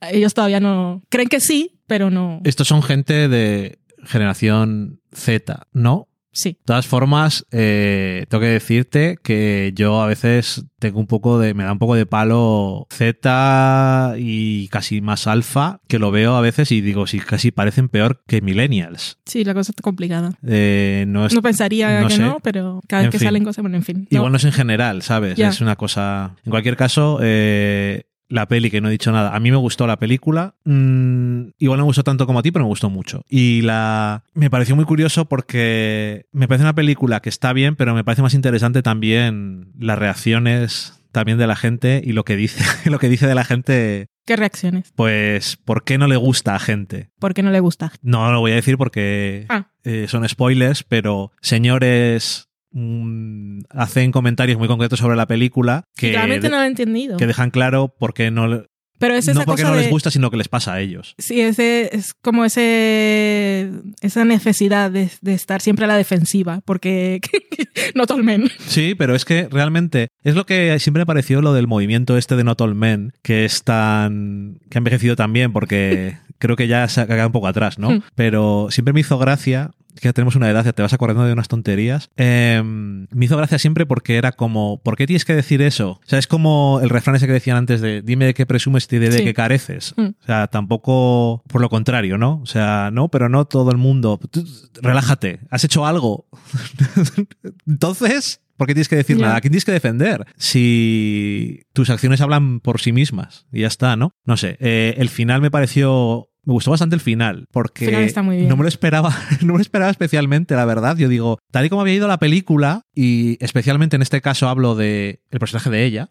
a 0.00 0.10
ellos 0.10 0.34
todavía 0.34 0.60
no. 0.60 1.02
Creen 1.10 1.28
que 1.28 1.40
sí, 1.40 1.80
pero 1.86 2.10
no. 2.10 2.40
Estos 2.44 2.68
son 2.68 2.82
gente 2.82 3.28
de 3.28 3.78
generación 4.04 5.00
Z, 5.12 5.66
¿no? 5.72 6.08
Sí. 6.34 6.50
De 6.50 6.58
todas 6.66 6.86
formas, 6.86 7.46
eh, 7.52 8.26
tengo 8.28 8.42
que 8.42 8.48
decirte 8.48 9.16
que 9.22 9.72
yo 9.74 10.02
a 10.02 10.06
veces 10.06 10.64
tengo 10.78 10.98
un 11.00 11.06
poco 11.06 11.38
de, 11.38 11.54
me 11.54 11.64
da 11.64 11.72
un 11.72 11.78
poco 11.78 11.94
de 11.94 12.04
palo 12.06 12.86
Z 12.92 14.14
y 14.18 14.68
casi 14.68 15.00
más 15.00 15.26
alfa, 15.26 15.80
que 15.88 15.98
lo 15.98 16.10
veo 16.10 16.34
a 16.36 16.40
veces 16.40 16.70
y 16.72 16.80
digo, 16.80 17.06
sí, 17.06 17.20
casi 17.20 17.50
parecen 17.50 17.88
peor 17.88 18.22
que 18.26 18.40
millennials. 18.42 19.18
Sí, 19.24 19.44
la 19.44 19.54
cosa 19.54 19.72
está 19.72 19.82
complicada. 19.82 20.32
Eh, 20.46 21.04
no 21.08 21.24
es, 21.26 21.32
No 21.34 21.40
pensaría 21.42 22.00
no 22.02 22.08
que 22.08 22.14
sé. 22.14 22.22
no, 22.22 22.38
pero 22.42 22.80
cada 22.88 23.02
vez 23.02 23.06
En 23.06 23.12
que 23.12 23.18
fin. 23.18 23.26
salen 23.28 23.44
cosas, 23.44 23.62
bueno, 23.62 23.76
en 23.76 23.82
fin. 23.84 24.06
igual 24.10 24.26
No. 24.26 24.30
no 24.30 24.36
es 24.36 24.44
en 24.44 24.52
general, 24.52 25.02
¿sabes? 25.02 25.38
Es 25.38 25.60
una 25.60 25.76
cosa. 25.76 26.34
En 26.44 26.50
cualquier 26.50 26.76
caso, 26.76 27.18
eh, 27.22 28.04
la 28.28 28.46
peli, 28.46 28.70
que 28.70 28.80
no 28.80 28.88
he 28.88 28.92
dicho 28.92 29.12
nada. 29.12 29.34
A 29.34 29.40
mí 29.40 29.50
me 29.50 29.56
gustó 29.56 29.86
la 29.86 29.98
película. 29.98 30.54
Mm, 30.64 31.48
igual 31.58 31.78
no 31.78 31.84
me 31.84 31.88
gustó 31.88 32.02
tanto 32.04 32.26
como 32.26 32.38
a 32.38 32.42
ti, 32.42 32.50
pero 32.50 32.64
me 32.64 32.68
gustó 32.68 32.90
mucho. 32.90 33.24
Y 33.28 33.62
la. 33.62 34.24
Me 34.34 34.50
pareció 34.50 34.74
muy 34.76 34.84
curioso 34.84 35.26
porque 35.26 36.26
me 36.32 36.48
parece 36.48 36.64
una 36.64 36.74
película 36.74 37.20
que 37.20 37.28
está 37.28 37.52
bien, 37.52 37.76
pero 37.76 37.94
me 37.94 38.04
parece 38.04 38.22
más 38.22 38.34
interesante 38.34 38.82
también 38.82 39.72
las 39.78 39.98
reacciones 39.98 41.00
también 41.12 41.38
de 41.38 41.46
la 41.46 41.54
gente 41.54 42.02
y 42.04 42.12
lo 42.12 42.24
que 42.24 42.34
dice, 42.34 42.64
lo 42.90 42.98
que 42.98 43.08
dice 43.08 43.28
de 43.28 43.36
la 43.36 43.44
gente 43.44 44.08
¿Qué 44.26 44.34
reacciones? 44.36 44.90
Pues, 44.96 45.56
¿por 45.58 45.84
qué 45.84 45.96
no 45.96 46.08
le 46.08 46.16
gusta 46.16 46.56
a 46.56 46.58
gente? 46.58 47.10
¿Por 47.20 47.34
qué 47.34 47.42
no 47.44 47.50
le 47.52 47.60
gusta? 47.60 47.92
No 48.02 48.32
lo 48.32 48.40
voy 48.40 48.50
a 48.52 48.56
decir 48.56 48.76
porque 48.78 49.46
Ah. 49.48 49.68
eh, 49.84 50.06
son 50.08 50.28
spoilers, 50.28 50.82
pero 50.82 51.30
señores 51.40 52.48
mm, 52.74 53.60
hacen 53.70 54.12
comentarios 54.12 54.58
muy 54.58 54.68
concretos 54.68 54.98
sobre 54.98 55.16
la 55.16 55.26
película 55.26 55.84
que, 55.96 56.12
no 56.12 56.48
lo 56.48 56.62
entendido. 56.62 57.16
que 57.16 57.26
dejan 57.26 57.50
claro 57.50 57.94
por 57.98 58.12
qué 58.12 58.30
no, 58.30 58.64
Pero 58.98 59.14
es 59.14 59.26
no 59.28 59.44
porque 59.44 59.62
cosa 59.62 59.70
no 59.70 59.76
de... 59.76 59.82
les 59.82 59.90
gusta, 59.90 60.10
sino 60.10 60.30
que 60.30 60.36
les 60.36 60.48
pasa 60.48 60.74
a 60.74 60.80
ellos. 60.80 61.14
Sí, 61.18 61.40
ese, 61.40 61.90
es 61.96 62.14
como 62.14 62.44
ese, 62.44 63.70
esa 64.02 64.24
necesidad 64.24 64.90
de, 64.90 65.10
de 65.22 65.34
estar 65.34 65.62
siempre 65.62 65.84
a 65.84 65.88
la 65.88 65.96
defensiva, 65.96 66.60
porque 66.64 67.20
no 67.94 68.06
tolmen. 68.06 68.50
Sí, 68.66 68.94
pero 68.94 69.14
es 69.14 69.24
que 69.24 69.48
realmente 69.50 70.08
es 70.22 70.34
lo 70.34 70.46
que 70.46 70.78
siempre 70.78 71.02
me 71.02 71.06
pareció 71.06 71.40
lo 71.40 71.52
del 71.52 71.66
movimiento 71.66 72.16
este 72.16 72.36
de 72.36 72.44
Not 72.44 72.60
All 72.60 72.74
Men, 72.74 73.12
que 73.22 73.44
es 73.44 73.62
tan. 73.62 74.60
que 74.70 74.78
ha 74.78 74.80
envejecido 74.80 75.16
también, 75.16 75.52
porque 75.52 76.16
creo 76.38 76.56
que 76.56 76.68
ya 76.68 76.86
se 76.88 77.00
ha 77.00 77.06
quedado 77.06 77.28
un 77.28 77.32
poco 77.32 77.46
atrás, 77.46 77.78
¿no? 77.78 77.90
Hmm. 77.90 78.02
Pero 78.14 78.68
siempre 78.70 78.92
me 78.92 79.00
hizo 79.00 79.18
gracia. 79.18 79.70
Que 80.00 80.08
ya 80.08 80.12
tenemos 80.12 80.34
una 80.36 80.50
edad, 80.50 80.64
ya 80.64 80.72
te 80.72 80.82
vas 80.82 80.92
acordando 80.92 81.24
de 81.24 81.32
unas 81.32 81.48
tonterías. 81.48 82.10
Eh, 82.16 82.60
me 82.64 83.24
hizo 83.24 83.36
gracia 83.36 83.58
siempre 83.58 83.86
porque 83.86 84.16
era 84.16 84.32
como, 84.32 84.80
¿por 84.82 84.96
qué 84.96 85.06
tienes 85.06 85.24
que 85.24 85.34
decir 85.34 85.62
eso? 85.62 85.90
O 85.92 86.00
sea, 86.06 86.18
es 86.18 86.26
como 86.26 86.80
el 86.82 86.90
refrán 86.90 87.14
ese 87.16 87.26
que 87.26 87.32
decían 87.32 87.56
antes 87.56 87.80
de, 87.80 88.02
dime 88.02 88.24
de 88.26 88.34
qué 88.34 88.44
presumes 88.46 88.88
y 88.90 88.98
de, 88.98 89.08
de 89.10 89.18
Sí. 89.18 89.24
qué 89.24 89.34
careces. 89.34 89.94
Hmm. 89.96 90.10
O 90.20 90.26
sea, 90.26 90.48
tampoco 90.48 91.42
por 91.48 91.60
lo 91.60 91.68
contrario, 91.68 92.18
¿no? 92.18 92.40
O 92.42 92.46
sea, 92.46 92.90
no, 92.92 93.08
pero 93.08 93.28
no 93.28 93.44
todo 93.44 93.70
el 93.70 93.76
mundo. 93.78 94.18
Tú, 94.30 94.44
relájate, 94.82 95.40
has 95.50 95.62
hecho 95.64 95.86
algo. 95.86 96.26
Entonces, 97.66 98.40
¿por 98.56 98.66
qué 98.66 98.74
tienes 98.74 98.88
que 98.88 98.96
decir 98.96 99.18
nada? 99.18 99.36
¿A 99.36 99.40
quién 99.40 99.52
tienes 99.52 99.64
que 99.64 99.72
defender? 99.72 100.26
Si 100.36 101.62
tus 101.72 101.90
acciones 101.90 102.20
hablan 102.20 102.60
por 102.60 102.80
sí 102.80 102.92
mismas 102.92 103.46
y 103.52 103.60
ya 103.60 103.66
está, 103.68 103.96
¿no? 103.96 104.12
No 104.24 104.36
sé, 104.36 104.56
eh, 104.60 104.94
el 104.98 105.08
final 105.08 105.40
me 105.40 105.50
pareció... 105.50 106.28
Me 106.44 106.52
gustó 106.52 106.70
bastante 106.70 106.94
el 106.94 107.00
final, 107.00 107.46
porque 107.50 107.84
El 107.84 107.90
final 107.90 108.04
está 108.04 108.22
muy 108.22 108.36
bien. 108.36 108.48
no 108.48 108.56
me 108.56 108.62
lo 108.62 108.68
esperaba, 108.68 109.14
no 109.40 109.52
me 109.54 109.58
lo 109.58 109.62
esperaba 109.62 109.90
especialmente, 109.90 110.54
la 110.54 110.64
verdad. 110.64 110.96
Yo 110.96 111.08
digo, 111.08 111.38
tal 111.50 111.66
y 111.66 111.68
como 111.70 111.82
había 111.82 111.94
ido 111.94 112.08
la 112.08 112.18
película, 112.18 112.82
y 112.94 113.42
especialmente 113.44 113.96
en 113.96 114.02
este 114.02 114.20
caso 114.20 114.48
hablo 114.48 114.74
de 114.74 115.22
el 115.30 115.38
personaje 115.40 115.70
de 115.70 115.84
ella, 115.84 116.10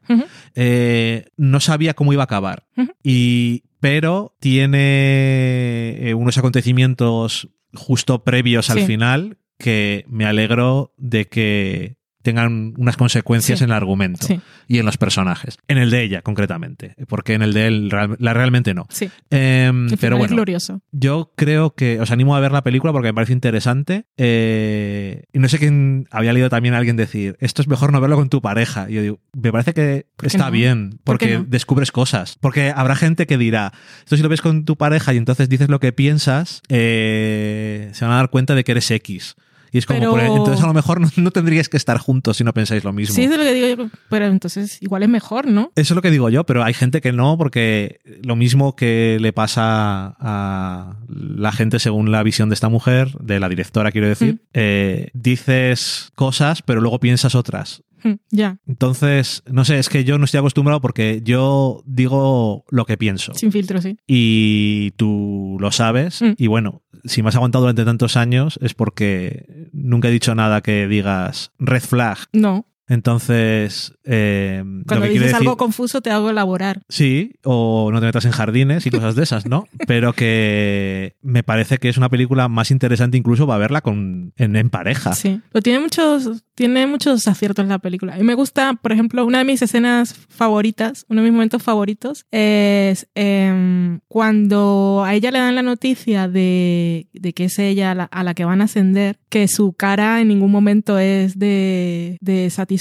eh, 0.56 1.26
no 1.38 1.60
sabía 1.60 1.94
cómo 1.94 2.14
iba 2.14 2.24
a 2.24 2.26
acabar. 2.26 2.66
Y, 3.04 3.64
pero 3.80 4.36
tiene 4.40 6.10
eh, 6.10 6.14
unos 6.16 6.38
acontecimientos 6.38 7.50
justo 7.74 8.24
previos 8.24 8.70
al 8.70 8.82
final 8.82 9.38
que 9.58 10.06
me 10.08 10.26
alegro 10.26 10.94
de 10.98 11.26
que 11.26 11.98
tengan 12.24 12.74
unas 12.78 12.98
consecuencias 12.98 13.60
Sí. 13.60 13.64
en 13.66 13.70
el 13.70 13.76
argumento 13.76 14.26
Sí, 14.26 14.40
y 14.68 14.80
en 14.80 14.86
los 14.86 14.98
personajes. 14.98 15.58
En 15.68 15.78
el 15.78 15.92
de 15.92 16.02
ella, 16.04 16.22
concretamente. 16.24 16.96
Porque 17.08 17.34
en 17.36 17.44
el 17.44 17.54
de 17.54 17.68
él 17.68 17.92
real- 17.92 18.16
la, 18.20 18.34
realmente 18.34 18.74
no. 18.74 18.88
sí. 18.90 19.10
Em, 19.30 19.88
pero 20.00 20.16
es 20.16 20.20
bueno, 20.20 20.36
glorioso. 20.36 20.82
yo 20.92 21.32
creo 21.36 21.76
que 21.76 22.00
os 22.00 22.10
animo 22.12 22.36
a 22.36 22.40
ver 22.40 22.52
la 22.52 22.64
película 22.64 22.92
porque 22.92 23.10
me 23.10 23.14
parece 23.14 23.34
interesante. 23.34 24.06
Eh, 24.18 25.24
y 25.34 25.40
no 25.40 25.48
sé 25.50 25.60
quién 25.60 26.08
había 26.12 26.34
leído 26.34 26.50
también 26.50 26.74
a 26.74 26.78
alguien 26.78 26.96
decir, 26.96 27.36
esto 27.40 27.62
es 27.62 27.68
mejor 27.68 27.92
no 27.92 28.02
verlo 28.02 28.16
con 28.16 28.30
tu 28.30 28.42
pareja. 28.42 28.90
Y 28.90 28.94
yo 28.96 29.02
digo, 29.02 29.20
me 29.34 29.52
parece 29.52 29.74
que 29.74 30.08
¿Por 30.16 30.24
qué 30.24 30.28
está 30.36 30.46
no? 30.46 30.52
bien 30.52 30.90
¿Por 31.04 31.18
qué 31.18 31.26
porque 31.28 31.38
no? 31.40 31.44
descubres 31.44 31.92
cosas. 31.92 32.38
Porque 32.40 32.72
habrá 32.76 32.96
gente 32.96 33.28
que 33.28 33.38
dirá, 33.38 33.74
esto 34.00 34.16
si 34.18 34.24
lo 34.24 34.30
ves 34.30 34.42
con 34.42 34.66
tu 34.66 34.78
pareja 34.78 35.14
y 35.14 35.18
entonces 35.18 35.50
dices 35.50 35.70
lo 35.70 35.80
que 35.80 35.92
piensas, 35.92 36.62
eh, 36.70 37.90
se 37.94 38.06
van 38.06 38.14
a 38.14 38.18
dar 38.18 38.30
cuenta 38.30 38.56
de 38.56 38.64
que 38.64 38.72
eres 38.72 38.90
X. 38.90 39.36
Y 39.74 39.80
es 39.80 39.86
como, 39.88 40.00
Pero- 40.00 40.12
por- 40.12 40.20
entonces 40.22 40.64
a 40.64 40.68
lo 40.68 40.74
mejor 40.74 41.02
no, 41.02 41.10
no 41.18 41.32
tendríais 41.32 41.68
que 41.68 41.78
estar 41.78 41.98
juntos 41.98 42.38
si 42.38 42.44
no 42.44 42.54
pensáis 42.54 42.84
lo 42.84 42.94
mismo. 42.94 43.16
Sí, 43.16 43.24
eso 43.24 43.34
es 43.34 43.40
lo 43.40 43.44
que 43.44 43.54
digo 43.54 43.68
yo, 43.84 43.90
pero 44.10 44.28
entonces 44.28 44.78
igual 44.82 45.02
es 45.04 45.10
mejor, 45.10 45.48
¿no? 45.48 45.72
Eso 45.76 45.94
es 45.94 45.96
lo 45.96 46.02
que 46.04 46.12
digo 46.12 46.30
yo, 46.30 46.46
pero 46.46 46.64
hay 46.64 46.74
gente 46.76 47.02
que 47.02 47.12
no, 47.12 47.38
porque 47.38 48.00
lo 48.24 48.36
mismo 48.36 48.76
que 48.76 49.18
le 49.20 49.34
pasa 49.34 50.16
a 50.20 50.96
la 51.10 51.52
gente 51.52 51.80
según 51.80 52.12
la 52.12 52.22
visión 52.24 52.50
de 52.50 52.54
esta 52.56 52.70
mujer, 52.70 53.10
de 53.20 53.40
la 53.40 53.50
directora, 53.50 53.92
quiero 53.92 54.08
decir, 54.08 54.36
Mm. 54.36 54.40
eh, 54.54 55.10
dices 55.14 56.12
cosas, 56.16 56.62
pero 56.62 56.80
luego 56.80 57.00
piensas 57.00 57.34
otras. 57.36 57.82
Mm, 58.04 58.14
Ya, 58.32 58.58
Entonces, 58.68 59.44
no 59.50 59.66
sé, 59.66 59.80
es 59.80 59.90
que 59.90 60.04
yo 60.04 60.18
no 60.18 60.26
estoy 60.26 60.40
acostumbrado 60.40 60.82
porque 60.82 61.22
yo 61.24 61.82
digo 61.86 62.66
lo 62.70 62.86
que 62.86 62.98
pienso. 62.98 63.34
sin 63.36 63.52
filtro, 63.52 63.82
sí. 63.82 63.98
Y 64.08 64.92
tú 64.92 65.58
lo 65.60 65.72
sabes. 65.72 66.22
Mm. 66.22 66.34
Y 66.38 66.48
bueno, 66.48 66.82
si 67.06 67.22
me 67.22 67.30
has 67.30 67.36
aguantado 67.36 67.64
durante 67.64 67.86
tantos 67.86 68.16
años 68.18 68.60
es 68.62 68.74
porque 68.74 69.70
nunca 69.74 70.08
he 70.08 70.12
dicho 70.12 70.36
nada 70.36 70.62
que 70.62 70.88
digas 70.88 71.52
red 71.60 71.82
flag. 71.82 72.18
No, 72.34 72.66
Entonces, 72.88 73.94
eh, 74.04 74.62
lo 74.66 74.84
cuando 74.86 75.06
que 75.06 75.12
dices 75.12 75.28
decir... 75.28 75.36
algo 75.36 75.58
confuso 75.58 76.02
te 76.02 76.12
hago 76.12 76.30
elaborar. 76.30 76.82
Sí, 76.90 77.32
o 77.44 77.90
no 77.92 78.00
te 78.00 78.08
metas 78.08 78.26
en 78.26 78.32
jardines 78.32 78.86
y 78.86 78.92
cosas 78.92 79.16
de 79.16 79.24
esas, 79.24 79.46
¿no? 79.46 79.66
Pero 79.88 80.14
que 80.14 81.16
me 81.22 81.44
parece 81.44 81.78
que 81.78 81.90
es 81.90 81.98
una 81.98 82.10
película 82.10 82.48
más 82.48 82.72
interesante 82.72 83.18
incluso 83.18 83.48
para 83.48 83.60
verla 83.60 83.82
con, 83.82 84.34
en, 84.38 84.56
en 84.56 84.70
pareja. 84.70 85.14
Sí, 85.14 85.42
pero 85.52 85.62
tiene 85.62 85.80
muchos, 85.80 86.44
tiene 86.56 86.88
muchos 86.88 87.28
aciertos 87.28 87.66
la 87.68 87.80
película. 87.80 88.20
Y 88.20 88.24
me 88.24 88.34
gusta, 88.36 88.74
por 88.74 88.92
ejemplo, 88.92 89.26
una 89.26 89.40
de 89.40 89.46
mis 89.46 89.62
escenas 89.62 90.14
favoritas, 90.30 91.06
uno 91.10 91.22
de 91.22 91.26
mis 91.26 91.34
momentos 91.34 91.64
favoritos, 91.64 92.26
es 92.32 93.08
em, 93.16 94.00
cuando 94.08 95.04
a 95.06 95.14
ella 95.14 95.32
le 95.32 95.40
dan 95.40 95.56
la 95.56 95.62
noticia 95.62 96.28
de, 96.28 97.08
de 97.14 97.34
que 97.34 97.46
es 97.46 97.60
ella 97.60 97.92
a 97.92 97.96
la, 97.96 98.04
a 98.06 98.24
la 98.24 98.34
que 98.34 98.46
van 98.46 98.62
a 98.62 98.66
ascender, 98.66 99.20
que 99.30 99.48
su 99.48 99.74
cara 99.74 100.22
en 100.22 100.28
ningún 100.28 100.52
momento 100.52 101.00
es 101.00 101.40
de, 101.40 102.18
de 102.22 102.50
satisfacción, 102.50 102.73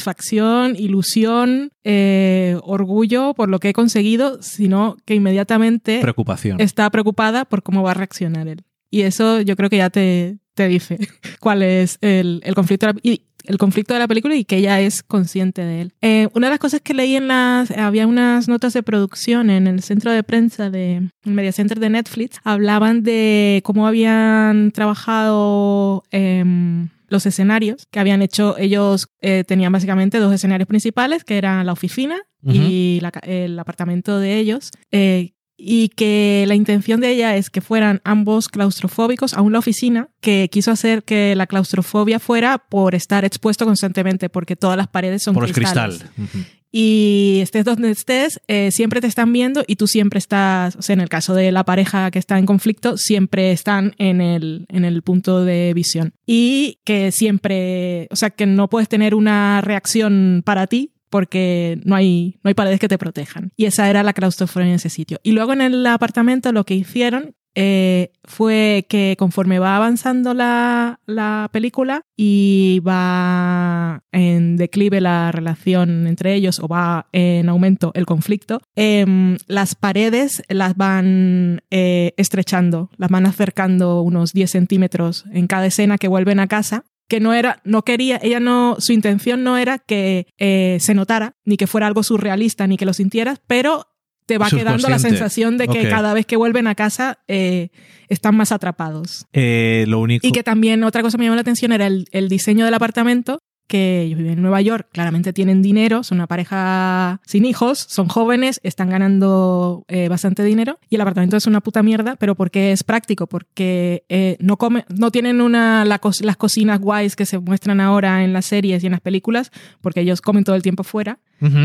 ilusión, 0.76 1.70
eh, 1.84 2.56
orgullo 2.62 3.34
por 3.34 3.48
lo 3.48 3.58
que 3.58 3.70
he 3.70 3.72
conseguido, 3.72 4.42
sino 4.42 4.96
que 5.04 5.14
inmediatamente 5.14 6.00
Preocupación. 6.00 6.60
está 6.60 6.88
preocupada 6.90 7.44
por 7.44 7.62
cómo 7.62 7.82
va 7.82 7.92
a 7.92 7.94
reaccionar 7.94 8.48
él. 8.48 8.62
Y 8.90 9.02
eso 9.02 9.40
yo 9.40 9.56
creo 9.56 9.70
que 9.70 9.78
ya 9.78 9.90
te, 9.90 10.38
te 10.54 10.68
dice 10.68 10.98
cuál 11.40 11.62
es 11.62 11.98
el, 12.00 12.40
el 12.44 12.54
conflicto 12.54 12.86
de 12.86 12.92
la, 12.92 13.00
y 13.02 13.22
el 13.44 13.58
conflicto 13.58 13.94
de 13.94 14.00
la 14.00 14.08
película 14.08 14.36
y 14.36 14.44
que 14.44 14.58
ella 14.58 14.80
es 14.80 15.02
consciente 15.02 15.62
de 15.62 15.80
él. 15.82 15.92
Eh, 16.00 16.28
una 16.34 16.46
de 16.46 16.52
las 16.52 16.58
cosas 16.60 16.80
que 16.80 16.94
leí 16.94 17.16
en 17.16 17.28
las... 17.28 17.70
Había 17.72 18.06
unas 18.06 18.48
notas 18.48 18.72
de 18.72 18.82
producción 18.82 19.50
en 19.50 19.66
el 19.66 19.82
centro 19.82 20.12
de 20.12 20.22
prensa 20.22 20.70
de 20.70 21.08
el 21.24 21.32
Media 21.32 21.52
Center 21.52 21.80
de 21.80 21.90
Netflix. 21.90 22.38
Hablaban 22.44 23.02
de 23.02 23.60
cómo 23.64 23.86
habían 23.86 24.70
trabajado... 24.70 26.04
em, 26.10 26.88
los 27.12 27.26
escenarios 27.26 27.86
que 27.90 28.00
habían 28.00 28.22
hecho, 28.22 28.56
ellos 28.58 29.06
eh, 29.20 29.44
tenían 29.46 29.70
básicamente 29.70 30.18
dos 30.18 30.32
escenarios 30.32 30.66
principales, 30.66 31.22
que 31.22 31.38
eran 31.38 31.64
la 31.66 31.72
oficina 31.72 32.16
y 32.44 32.98
la 33.00 33.12
el 33.22 33.56
apartamento 33.56 34.18
de 34.18 34.38
ellos, 34.38 34.70
eh, 34.90 35.34
y 35.56 35.90
que 35.90 36.44
la 36.48 36.56
intención 36.56 37.00
de 37.00 37.10
ella 37.10 37.36
es 37.36 37.50
que 37.50 37.60
fueran 37.60 38.00
ambos 38.02 38.48
claustrofóbicos, 38.48 39.34
aún 39.34 39.52
la 39.52 39.60
oficina, 39.60 40.08
que 40.20 40.48
quiso 40.50 40.72
hacer 40.72 41.04
que 41.04 41.36
la 41.36 41.46
claustrofobia 41.46 42.18
fuera 42.18 42.58
por 42.58 42.96
estar 42.96 43.24
expuesto 43.24 43.64
constantemente, 43.64 44.28
porque 44.28 44.56
todas 44.56 44.76
las 44.76 44.88
paredes 44.88 45.22
son 45.22 45.34
Por 45.34 45.52
cristales. 45.52 45.98
cristal. 46.16 46.61
Y 46.72 47.40
estés 47.42 47.66
donde 47.66 47.90
estés, 47.90 48.40
eh, 48.48 48.70
siempre 48.70 49.02
te 49.02 49.06
están 49.06 49.30
viendo 49.30 49.62
y 49.66 49.76
tú 49.76 49.86
siempre 49.86 50.18
estás, 50.18 50.74
o 50.76 50.82
sea, 50.82 50.94
en 50.94 51.02
el 51.02 51.10
caso 51.10 51.34
de 51.34 51.52
la 51.52 51.64
pareja 51.64 52.10
que 52.10 52.18
está 52.18 52.38
en 52.38 52.46
conflicto, 52.46 52.96
siempre 52.96 53.52
están 53.52 53.94
en 53.98 54.22
el, 54.22 54.64
en 54.70 54.86
el 54.86 55.02
punto 55.02 55.44
de 55.44 55.74
visión. 55.74 56.14
Y 56.26 56.78
que 56.84 57.12
siempre, 57.12 58.08
o 58.10 58.16
sea, 58.16 58.30
que 58.30 58.46
no 58.46 58.70
puedes 58.70 58.88
tener 58.88 59.14
una 59.14 59.60
reacción 59.60 60.42
para 60.46 60.66
ti 60.66 60.94
porque 61.10 61.78
no 61.84 61.94
hay, 61.94 62.38
no 62.42 62.48
hay 62.48 62.54
paredes 62.54 62.80
que 62.80 62.88
te 62.88 62.96
protejan. 62.96 63.52
Y 63.54 63.66
esa 63.66 63.90
era 63.90 64.02
la 64.02 64.14
claustrofobia 64.14 64.68
en 64.68 64.74
ese 64.74 64.88
sitio. 64.88 65.20
Y 65.22 65.32
luego 65.32 65.52
en 65.52 65.60
el 65.60 65.86
apartamento 65.86 66.52
lo 66.52 66.64
que 66.64 66.74
hicieron 66.74 67.34
eh, 67.54 68.12
fue 68.24 68.86
que 68.88 69.16
conforme 69.18 69.58
va 69.58 69.76
avanzando 69.76 70.34
la, 70.34 71.00
la 71.06 71.48
película 71.52 72.02
y 72.16 72.80
va 72.86 74.02
en 74.12 74.56
declive 74.56 75.00
la 75.00 75.32
relación 75.32 76.06
entre 76.06 76.34
ellos 76.34 76.60
o 76.60 76.68
va 76.68 77.08
en 77.12 77.48
aumento 77.48 77.92
el 77.94 78.06
conflicto, 78.06 78.60
em, 78.76 79.36
las 79.46 79.74
paredes 79.74 80.42
las 80.48 80.76
van 80.76 81.62
eh, 81.70 82.14
estrechando, 82.16 82.90
las 82.96 83.10
van 83.10 83.26
acercando 83.26 84.02
unos 84.02 84.32
10 84.32 84.50
centímetros 84.50 85.24
en 85.32 85.46
cada 85.46 85.66
escena 85.66 85.98
que 85.98 86.08
vuelven 86.08 86.40
a 86.40 86.46
casa 86.46 86.84
que 87.08 87.20
no 87.20 87.34
era, 87.34 87.60
no 87.64 87.82
quería, 87.82 88.18
ella 88.22 88.40
no, 88.40 88.76
su 88.78 88.94
intención 88.94 89.44
no 89.44 89.58
era 89.58 89.78
que 89.78 90.28
eh, 90.38 90.78
se 90.80 90.94
notara, 90.94 91.36
ni 91.44 91.58
que 91.58 91.66
fuera 91.66 91.86
algo 91.86 92.02
surrealista, 92.02 92.66
ni 92.66 92.78
que 92.78 92.86
lo 92.86 92.94
sintieras, 92.94 93.38
pero 93.46 93.91
te 94.26 94.38
va 94.38 94.46
quedando 94.58 94.88
la 94.88 94.96
sensación 95.10 95.58
de 95.58 95.66
que 95.68 95.82
cada 95.90 96.14
vez 96.14 96.26
que 96.26 96.36
vuelven 96.36 96.66
a 96.66 96.74
casa 96.74 97.18
eh, 97.28 97.70
están 98.08 98.36
más 98.36 98.52
atrapados. 98.52 99.26
Eh, 99.32 99.84
lo 99.88 100.00
único. 100.00 100.26
Y 100.26 100.32
que 100.32 100.42
también 100.42 100.84
otra 100.84 101.02
cosa 101.02 101.16
que 101.16 101.20
me 101.20 101.24
llamó 101.26 101.36
la 101.36 101.42
atención 101.42 101.72
era 101.72 101.86
el, 101.86 102.06
el 102.12 102.28
diseño 102.28 102.64
del 102.64 102.74
apartamento, 102.74 103.38
que 103.68 104.02
ellos 104.02 104.18
viven 104.18 104.34
en 104.34 104.42
Nueva 104.42 104.60
York, 104.60 104.88
claramente 104.92 105.32
tienen 105.32 105.62
dinero, 105.62 106.02
son 106.02 106.18
una 106.18 106.26
pareja 106.26 107.20
sin 107.24 107.46
hijos, 107.46 107.78
son 107.88 108.06
jóvenes, 108.08 108.60
están 108.64 108.90
ganando 108.90 109.84
eh, 109.88 110.08
bastante 110.08 110.44
dinero 110.44 110.78
y 110.90 110.96
el 110.96 111.00
apartamento 111.00 111.36
es 111.38 111.46
una 111.46 111.60
puta 111.62 111.82
mierda, 111.82 112.16
pero 112.16 112.34
porque 112.34 112.72
es 112.72 112.84
práctico, 112.84 113.26
porque 113.28 114.04
eh, 114.10 114.36
no, 114.40 114.58
come, 114.58 114.84
no 114.94 115.10
tienen 115.10 115.40
una, 115.40 115.86
la 115.86 116.00
co- 116.00 116.10
las 116.20 116.36
cocinas 116.36 116.80
guays 116.80 117.16
que 117.16 117.24
se 117.24 117.38
muestran 117.38 117.80
ahora 117.80 118.24
en 118.24 118.34
las 118.34 118.44
series 118.44 118.82
y 118.82 118.86
en 118.86 118.92
las 118.92 119.00
películas, 119.00 119.50
porque 119.80 120.00
ellos 120.00 120.20
comen 120.20 120.44
todo 120.44 120.56
el 120.56 120.62
tiempo 120.62 120.82
fuera. 120.84 121.18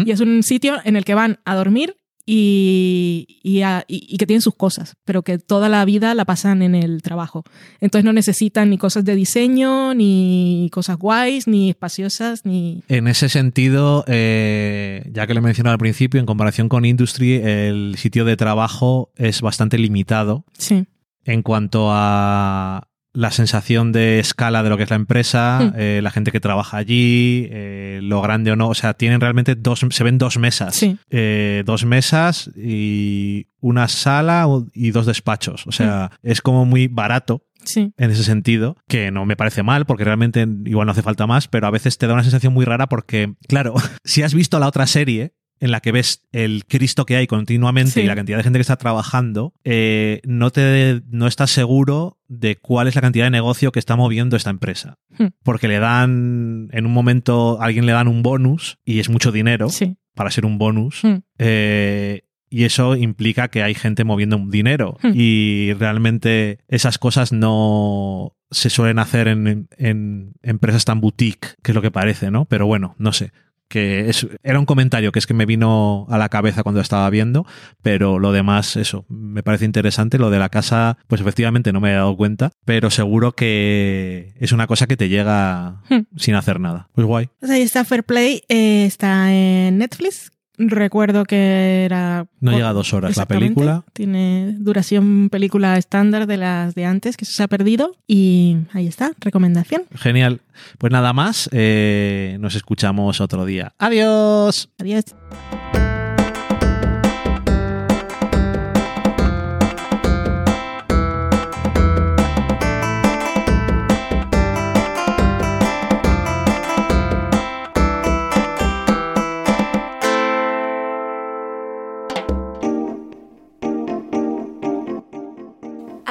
Y 0.05 0.09
es 0.09 0.21
un 0.21 0.41
sitio 0.41 0.77
en 0.85 0.95
el 0.95 1.05
que 1.05 1.13
van 1.13 1.37
a 1.45 1.53
dormir 1.53 1.96
y, 2.29 3.39
y, 3.41 3.61
a- 3.61 3.85
y- 3.87 4.05
y 4.09 4.17
que 4.17 4.25
tienen 4.27 4.41
sus 4.41 4.53
cosas, 4.55 4.95
pero 5.05 5.23
que 5.23 5.37
toda 5.39 5.69
la 5.69 5.83
vida 5.85 6.13
la 6.13 6.25
pasan 6.25 6.61
en 6.61 6.75
el 6.75 7.01
trabajo. 7.01 7.43
Entonces 7.79 8.03
no 8.05 8.11
necesitan 8.13 8.69
ni 8.69 8.77
cosas 8.77 9.05
de 9.05 9.15
diseño, 9.15 9.93
ni 9.93 10.69
cosas 10.73 10.97
guays, 10.97 11.47
ni 11.47 11.69
espaciosas, 11.69 12.45
ni... 12.45 12.83
En 12.89 13.07
ese 13.07 13.29
sentido, 13.29 14.03
eh, 14.07 15.09
ya 15.13 15.25
que 15.25 15.33
lo 15.33 15.39
he 15.39 15.43
mencionado 15.43 15.73
al 15.73 15.79
principio, 15.79 16.19
en 16.19 16.25
comparación 16.25 16.67
con 16.69 16.83
Industry, 16.85 17.35
el 17.35 17.95
sitio 17.97 18.25
de 18.25 18.35
trabajo 18.37 19.09
es 19.15 19.41
bastante 19.41 19.77
limitado 19.77 20.43
Sí, 20.57 20.85
en 21.25 21.41
cuanto 21.43 21.87
a 21.91 22.86
la 23.17 23.31
sensación 23.31 23.91
de 23.91 24.19
escala 24.19 24.61
de 24.61 24.69
lo 24.69 24.77
que 24.77 24.83
es 24.83 24.89
la 24.91 24.95
empresa, 24.95 25.59
Hmm. 25.59 25.73
eh, 25.75 25.99
la 26.03 26.11
gente 26.11 26.31
que 26.31 26.39
trabaja 26.39 26.77
allí, 26.77 27.47
eh, 27.49 27.99
lo 28.03 28.21
grande 28.21 28.51
o 28.51 28.55
no. 28.55 28.69
O 28.69 28.75
sea, 28.75 28.93
tienen 28.93 29.19
realmente 29.19 29.55
dos, 29.55 29.83
se 29.89 30.03
ven 30.03 30.19
dos 30.19 30.37
mesas. 30.37 30.75
Sí. 30.75 30.97
Eh, 31.09 31.63
dos 31.65 31.83
mesas 31.83 32.51
y 32.55 33.47
una 33.59 33.87
sala 33.87 34.45
y 34.71 34.91
dos 34.91 35.07
despachos. 35.07 35.65
O 35.65 35.71
sea, 35.71 36.11
es 36.21 36.41
como 36.43 36.65
muy 36.65 36.87
barato 36.87 37.41
sí, 37.63 37.91
en 37.97 38.11
ese 38.11 38.23
sentido, 38.23 38.77
que 38.87 39.09
no 39.09 39.25
me 39.25 39.35
parece 39.35 39.63
mal, 39.63 39.85
porque 39.87 40.03
realmente 40.03 40.47
igual 40.65 40.85
no 40.85 40.91
hace 40.91 41.01
falta 41.01 41.25
más, 41.25 41.47
pero 41.47 41.65
a 41.65 41.71
veces 41.71 41.97
te 41.97 42.05
da 42.05 42.13
una 42.13 42.23
sensación 42.23 42.53
muy 42.53 42.65
rara 42.65 42.85
porque, 42.87 43.33
claro, 43.47 43.73
si 44.03 44.21
has 44.21 44.35
visto 44.35 44.59
la 44.59 44.67
otra 44.67 44.85
serie 44.85 45.33
en 45.59 45.71
la 45.71 45.79
que 45.79 45.91
ves 45.91 46.23
el 46.31 46.65
Cristo 46.65 47.05
que 47.05 47.15
hay 47.15 47.27
continuamente 47.27 47.91
Sí. 47.91 48.01
y 48.01 48.05
la 48.05 48.15
cantidad 48.15 48.37
de 48.37 48.43
gente 48.43 48.59
que 48.59 48.61
está 48.61 48.75
trabajando, 48.75 49.53
eh, 49.63 50.21
no 50.25 50.51
te 50.51 51.01
no 51.09 51.27
estás 51.27 51.51
seguro 51.51 52.17
de 52.27 52.57
cuál 52.57 52.87
es 52.87 52.95
la 52.95 53.01
cantidad 53.01 53.25
de 53.25 53.31
negocio 53.31 53.71
que 53.71 53.79
está 53.79 53.95
moviendo 53.95 54.35
esta 54.35 54.49
empresa. 54.49 54.97
Hmm. 55.17 55.27
Porque 55.43 55.67
le 55.67 55.79
dan, 55.79 56.69
en 56.71 56.85
un 56.85 56.93
momento, 56.93 57.61
a 57.61 57.65
alguien 57.65 57.85
le 57.85 57.93
dan 57.93 58.07
un 58.07 58.21
bonus 58.23 58.79
y 58.85 58.99
es 58.99 59.09
mucho 59.09 59.31
dinero 59.31 59.69
sí. 59.69 59.95
para 60.13 60.31
ser 60.31 60.45
un 60.45 60.57
bonus. 60.57 61.03
Hmm. 61.03 61.17
Eh, 61.39 62.21
y 62.49 62.63
eso 62.63 62.95
implica 62.95 63.49
que 63.49 63.63
hay 63.63 63.73
gente 63.73 64.03
moviendo 64.03 64.37
un 64.37 64.49
dinero. 64.49 64.97
Hmm. 65.01 65.11
Y 65.13 65.73
realmente 65.73 66.59
esas 66.67 66.97
cosas 66.97 67.31
no 67.31 68.33
se 68.51 68.69
suelen 68.69 68.99
hacer 68.99 69.27
en, 69.27 69.67
en 69.77 70.33
empresas 70.41 70.85
tan 70.85 71.01
boutique, 71.01 71.55
que 71.61 71.71
es 71.71 71.75
lo 71.75 71.81
que 71.81 71.91
parece, 71.91 72.31
¿no? 72.31 72.45
Pero 72.45 72.65
bueno, 72.65 72.95
no 72.97 73.11
sé. 73.11 73.31
Que 73.69 74.09
es, 74.09 74.25
era 74.43 74.59
un 74.59 74.65
comentario 74.65 75.11
que 75.11 75.19
es 75.19 75.27
que 75.27 75.33
me 75.33 75.45
vino 75.45 76.05
a 76.09 76.17
la 76.17 76.29
cabeza 76.29 76.63
cuando 76.63 76.79
estaba 76.81 77.09
viendo, 77.09 77.45
pero 77.81 78.17
lo 78.19 78.31
demás, 78.31 78.75
eso, 78.77 79.05
me 79.09 79.43
parece 79.43 79.65
interesante. 79.65 80.17
Lo 80.17 80.29
de 80.29 80.39
la 80.39 80.49
casa, 80.49 80.97
pues 81.07 81.19
efectivamente 81.21 81.73
no 81.73 81.81
me 81.81 81.91
he 81.91 81.95
dado 81.95 82.15
cuenta, 82.15 82.51
pero 82.65 82.89
seguro 82.89 83.33
que 83.33 84.33
es 84.39 84.51
una 84.51 84.67
cosa 84.67 84.87
que 84.87 84.97
te 84.97 85.09
llega 85.09 85.81
Hmm. 85.89 86.01
sin 86.15 86.35
hacer 86.35 86.59
nada. 86.59 86.89
Pues 86.93 87.05
guay. 87.07 87.29
Pues 87.39 87.51
ahí 87.51 87.61
está 87.61 87.83
Fair 87.85 88.03
Play, 88.03 88.41
eh, 88.49 88.85
está 88.85 89.33
en 89.33 89.77
Netflix. 89.77 90.31
Recuerdo 90.57 91.23
que 91.25 91.85
era... 91.85 92.25
No 92.39 92.51
llega 92.51 92.69
a 92.69 92.73
dos 92.73 92.93
horas 92.93 93.15
la 93.15 93.27
película. 93.27 93.83
Tiene 93.93 94.55
duración 94.57 95.29
película 95.29 95.77
estándar 95.77 96.25
de 96.25 96.37
las 96.37 96.73
de 96.73 96.85
antes, 96.85 97.15
que 97.15 97.25
se 97.25 97.43
ha 97.43 97.47
perdido. 97.47 97.95
Y 98.07 98.57
ahí 98.73 98.87
está, 98.87 99.11
recomendación. 99.19 99.83
Genial. 99.95 100.41
Pues 100.79 100.91
nada 100.91 101.13
más, 101.13 101.49
eh, 101.51 102.37
nos 102.39 102.55
escuchamos 102.55 103.21
otro 103.21 103.45
día. 103.45 103.73
Adiós. 103.77 104.69
Adiós. 104.79 105.05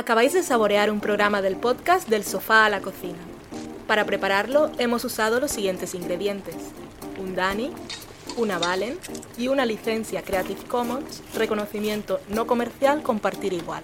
Acabáis 0.07 0.35
de 0.35 0.45
saborear 0.45 0.93
un 0.93 1.01
programa 1.01 1.43
del 1.43 1.57
podcast 1.57 2.09
Del 2.09 2.23
sofá 2.23 2.65
a 2.65 2.71
la 2.71 2.81
cocina. 2.81 3.19
Para 3.89 4.05
prepararlo 4.05 4.71
hemos 4.79 5.05
usado 5.05 5.41
los 5.41 5.51
siguientes 5.51 5.95
ingredientes. 5.95 6.55
Un 7.19 7.35
Dani, 7.35 7.73
una 8.37 8.61
Valen 8.61 9.01
y 9.37 9.49
una 9.49 9.67
licencia 9.67 10.23
Creative 10.23 10.63
Commons, 10.69 11.25
reconocimiento 11.35 12.21
no 12.29 12.47
comercial 12.47 13.03
compartir 13.03 13.53
igual. 13.53 13.83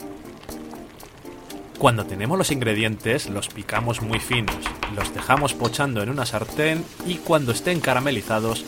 Cuando 1.81 2.07
tenemos 2.07 2.39
los 2.39 2.53
ingredientes, 2.53 3.29
los 3.29 3.49
picamos 3.49 4.01
muy 4.01 4.21
finos, 4.21 4.55
los 4.95 5.13
dejamos 5.13 5.55
pochando 5.55 6.05
en 6.05 6.09
una 6.09 6.25
sartén 6.25 6.85
y 7.05 7.17
cuando 7.17 7.51
estén 7.51 7.81
caramelizados, 7.81 8.65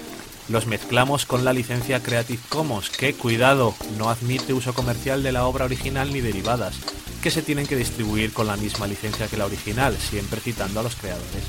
los 0.48 0.66
mezclamos 0.66 1.24
con 1.24 1.44
la 1.44 1.52
licencia 1.52 2.02
Creative 2.02 2.42
Commons, 2.48 2.90
que, 2.90 3.14
cuidado, 3.14 3.76
no 3.96 4.10
admite 4.10 4.52
uso 4.52 4.74
comercial 4.74 5.22
de 5.22 5.30
la 5.30 5.46
obra 5.46 5.66
original 5.66 6.12
ni 6.12 6.20
derivadas, 6.20 6.80
que 7.24 7.30
se 7.30 7.40
tienen 7.40 7.66
que 7.66 7.74
distribuir 7.74 8.34
con 8.34 8.46
la 8.46 8.58
misma 8.58 8.86
licencia 8.86 9.28
que 9.28 9.38
la 9.38 9.46
original, 9.46 9.96
siempre 9.96 10.42
citando 10.42 10.80
a 10.80 10.82
los 10.82 10.94
creadores. 10.94 11.42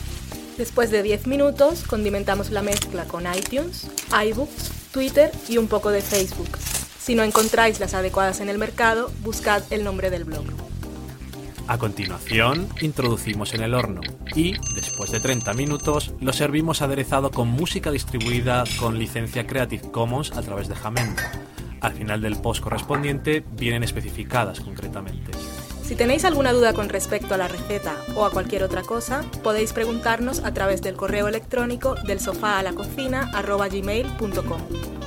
Después 0.57 0.89
de 0.89 1.03
10 1.03 1.27
minutos, 1.27 1.83
condimentamos 1.83 2.49
la 2.49 2.61
mezcla 2.61 3.03
con 3.03 3.25
iTunes, 3.27 3.85
iBooks, 4.09 4.71
Twitter 4.93 5.31
y 5.49 5.57
un 5.57 5.67
poco 5.67 5.91
de 5.91 6.01
Facebook. 6.01 6.57
Si 6.97 7.13
no 7.13 7.23
encontráis 7.23 7.81
las 7.81 7.93
adecuadas 7.93 8.39
en 8.39 8.47
el 8.47 8.57
mercado, 8.57 9.11
buscad 9.21 9.63
el 9.69 9.83
nombre 9.83 10.09
del 10.09 10.23
blog. 10.23 10.45
A 11.67 11.77
continuación, 11.77 12.69
introducimos 12.79 13.53
en 13.53 13.61
el 13.61 13.73
horno 13.73 13.99
y, 14.33 14.53
después 14.75 15.11
de 15.11 15.19
30 15.19 15.53
minutos, 15.55 16.13
lo 16.21 16.31
servimos 16.31 16.81
aderezado 16.81 17.31
con 17.31 17.49
música 17.49 17.91
distribuida 17.91 18.63
con 18.79 18.97
licencia 18.97 19.45
Creative 19.45 19.91
Commons 19.91 20.31
a 20.37 20.41
través 20.41 20.69
de 20.69 20.75
Jamendo. 20.75 21.21
Al 21.81 21.91
final 21.91 22.21
del 22.21 22.37
post 22.37 22.63
correspondiente 22.63 23.43
vienen 23.57 23.83
especificadas 23.83 24.61
concretamente. 24.61 25.33
Si 25.85 25.95
tenéis 25.95 26.25
alguna 26.25 26.51
duda 26.51 26.73
con 26.73 26.89
respecto 26.89 27.35
a 27.35 27.37
la 27.37 27.47
receta 27.47 27.95
o 28.15 28.25
a 28.25 28.31
cualquier 28.31 28.63
otra 28.63 28.81
cosa, 28.81 29.23
podéis 29.43 29.71
preguntarnos 29.71 30.39
a 30.39 30.51
través 30.51 30.81
del 30.81 30.95
correo 30.95 31.27
electrónico 31.27 31.93
del 32.07 32.19
sofá 32.19 32.57
a 32.57 32.63
la 32.63 32.73
cocina 32.73 33.29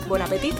Buen 0.06 0.22
apetito. 0.22 0.56